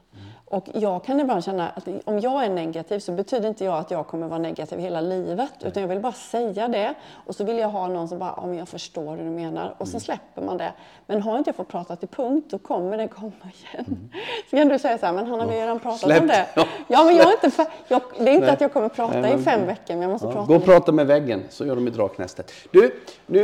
Och 0.49 0.65
jag 0.73 1.03
kan 1.03 1.19
ibland 1.19 1.43
känna 1.43 1.69
att 1.69 1.87
om 2.05 2.19
jag 2.19 2.45
är 2.45 2.49
negativ 2.49 2.99
så 2.99 3.11
betyder 3.11 3.47
inte 3.49 3.65
jag 3.65 3.77
att 3.77 3.91
jag 3.91 4.07
kommer 4.07 4.27
vara 4.27 4.39
negativ 4.39 4.79
hela 4.79 5.01
livet. 5.01 5.51
Utan 5.65 5.81
jag 5.81 5.87
vill 5.89 5.99
bara 5.99 6.13
säga 6.13 6.67
det. 6.67 6.93
Och 7.25 7.35
så 7.35 7.43
vill 7.43 7.57
jag 7.57 7.69
ha 7.69 7.87
någon 7.87 8.07
som 8.07 8.19
bara, 8.19 8.33
ja 8.37 8.45
men 8.45 8.57
jag 8.57 8.67
förstår 8.69 9.15
hur 9.17 9.23
du 9.23 9.29
menar. 9.29 9.75
Och 9.77 9.87
sen 9.87 9.99
släpper 9.99 10.41
man 10.41 10.57
det. 10.57 10.71
Men 11.05 11.21
har 11.21 11.37
inte 11.37 11.47
jag 11.49 11.55
fått 11.55 11.67
prata 11.67 11.95
till 11.95 12.07
punkt, 12.07 12.45
då 12.49 12.57
kommer 12.57 12.97
det 12.97 13.07
komma 13.07 13.31
igen. 13.71 14.09
Så 14.49 14.57
kan 14.57 14.67
du 14.67 14.79
säga 14.79 14.97
så 14.97 15.05
här, 15.05 15.13
men 15.13 15.27
han 15.27 15.39
har 15.39 15.51
ju 15.53 15.59
redan 15.59 15.79
pratat 15.79 15.99
Släpp 15.99 16.21
om 16.21 16.27
det. 16.27 16.45
Ja, 16.87 17.03
men 17.03 17.15
jag 17.15 17.27
är 17.27 17.45
inte 17.45 17.65
jag, 17.87 18.01
Det 18.17 18.23
är 18.29 18.33
inte 18.33 18.45
Nej. 18.45 18.49
att 18.53 18.61
jag 18.61 18.73
kommer 18.73 18.89
prata 18.89 19.19
Nej, 19.19 19.31
i 19.31 19.35
men- 19.35 19.43
fem 19.43 19.65
veckor, 19.65 19.93
men 19.93 20.01
jag 20.01 20.11
måste 20.11 20.27
Ja, 20.27 20.33
prata 20.33 20.47
gå 20.47 20.55
och 20.55 20.65
prata 20.65 20.91
med 20.91 21.07
väggen, 21.07 21.43
så 21.49 21.65
gör 21.65 21.75
de 21.75 21.87
i 21.87 21.91
draknästet. 21.91 22.51
Du, 22.71 22.91
nu 23.25 23.39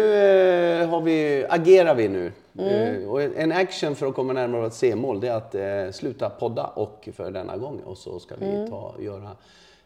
eh, 0.82 0.90
har 0.90 1.02
vi, 1.02 1.46
agerar 1.50 1.96
vi 1.96 2.08
nu. 2.08 2.32
Mm. 2.58 3.04
Eh, 3.04 3.10
och 3.10 3.22
en 3.22 3.52
action 3.52 3.96
för 3.96 4.08
att 4.08 4.16
komma 4.16 4.34
närmare 4.34 4.62
vårt 4.62 4.74
C-mål 4.74 5.20
det 5.20 5.28
är 5.28 5.36
att 5.36 5.56
eh, 5.56 5.92
sluta 5.92 6.30
podda 6.30 6.66
och 6.66 7.10
för 7.13 7.32
denna 7.32 7.58
gång. 7.58 7.80
Och 7.86 7.98
så 7.98 8.20
ska 8.20 8.36
vi 8.36 8.46
Mm. 8.56 8.70
ta, 8.70 8.94
göra 9.00 9.30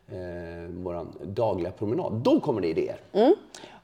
eh, 0.08 0.70
vår 0.70 1.06
dagliga 1.26 1.72
promenad. 1.72 2.14
Då 2.14 2.40
kommer 2.40 2.62
det 2.62 2.68
idéer. 2.68 3.00
Mm. 3.14 3.36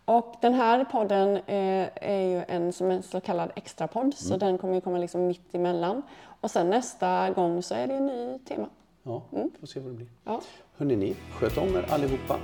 Och 0.06 0.36
den 0.42 0.54
här 0.54 0.86
podden 0.86 1.36
eh, 1.36 1.88
är 1.96 2.28
ju 2.28 2.42
en 2.48 2.74
som 2.74 2.92
en 2.92 3.04
så 3.04 3.20
kallad 3.22 3.52
extrapodd, 3.56 4.14
så 4.14 4.38
den 4.38 4.58
kommer 4.58 4.74
ju 4.76 4.82
komma 4.82 4.98
liksom 4.98 5.28
mitt 5.28 5.56
emellan. 5.56 6.02
Och 6.42 6.52
sen 6.52 6.70
nästa 6.70 7.30
gång 7.30 7.64
så 7.64 7.76
är 7.76 7.88
det 7.88 7.94
en 7.94 8.06
ny 8.06 8.40
tema. 8.40 8.70
Ja, 9.04 9.22
får 9.60 9.68
se 9.68 9.80
vad 9.80 9.92
det 9.92 9.96
blir. 9.96 10.08
Ja. 10.24 10.42
Hörrni 10.78 10.96
ni, 10.96 11.16
sköt 11.40 11.58
om 11.58 11.76
er 11.76 11.86
allihopa. 11.90 12.38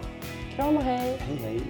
Kram 0.56 0.78
och 0.78 0.84
hej! 0.84 1.18
Hej 1.20 1.38
hej! 1.38 1.62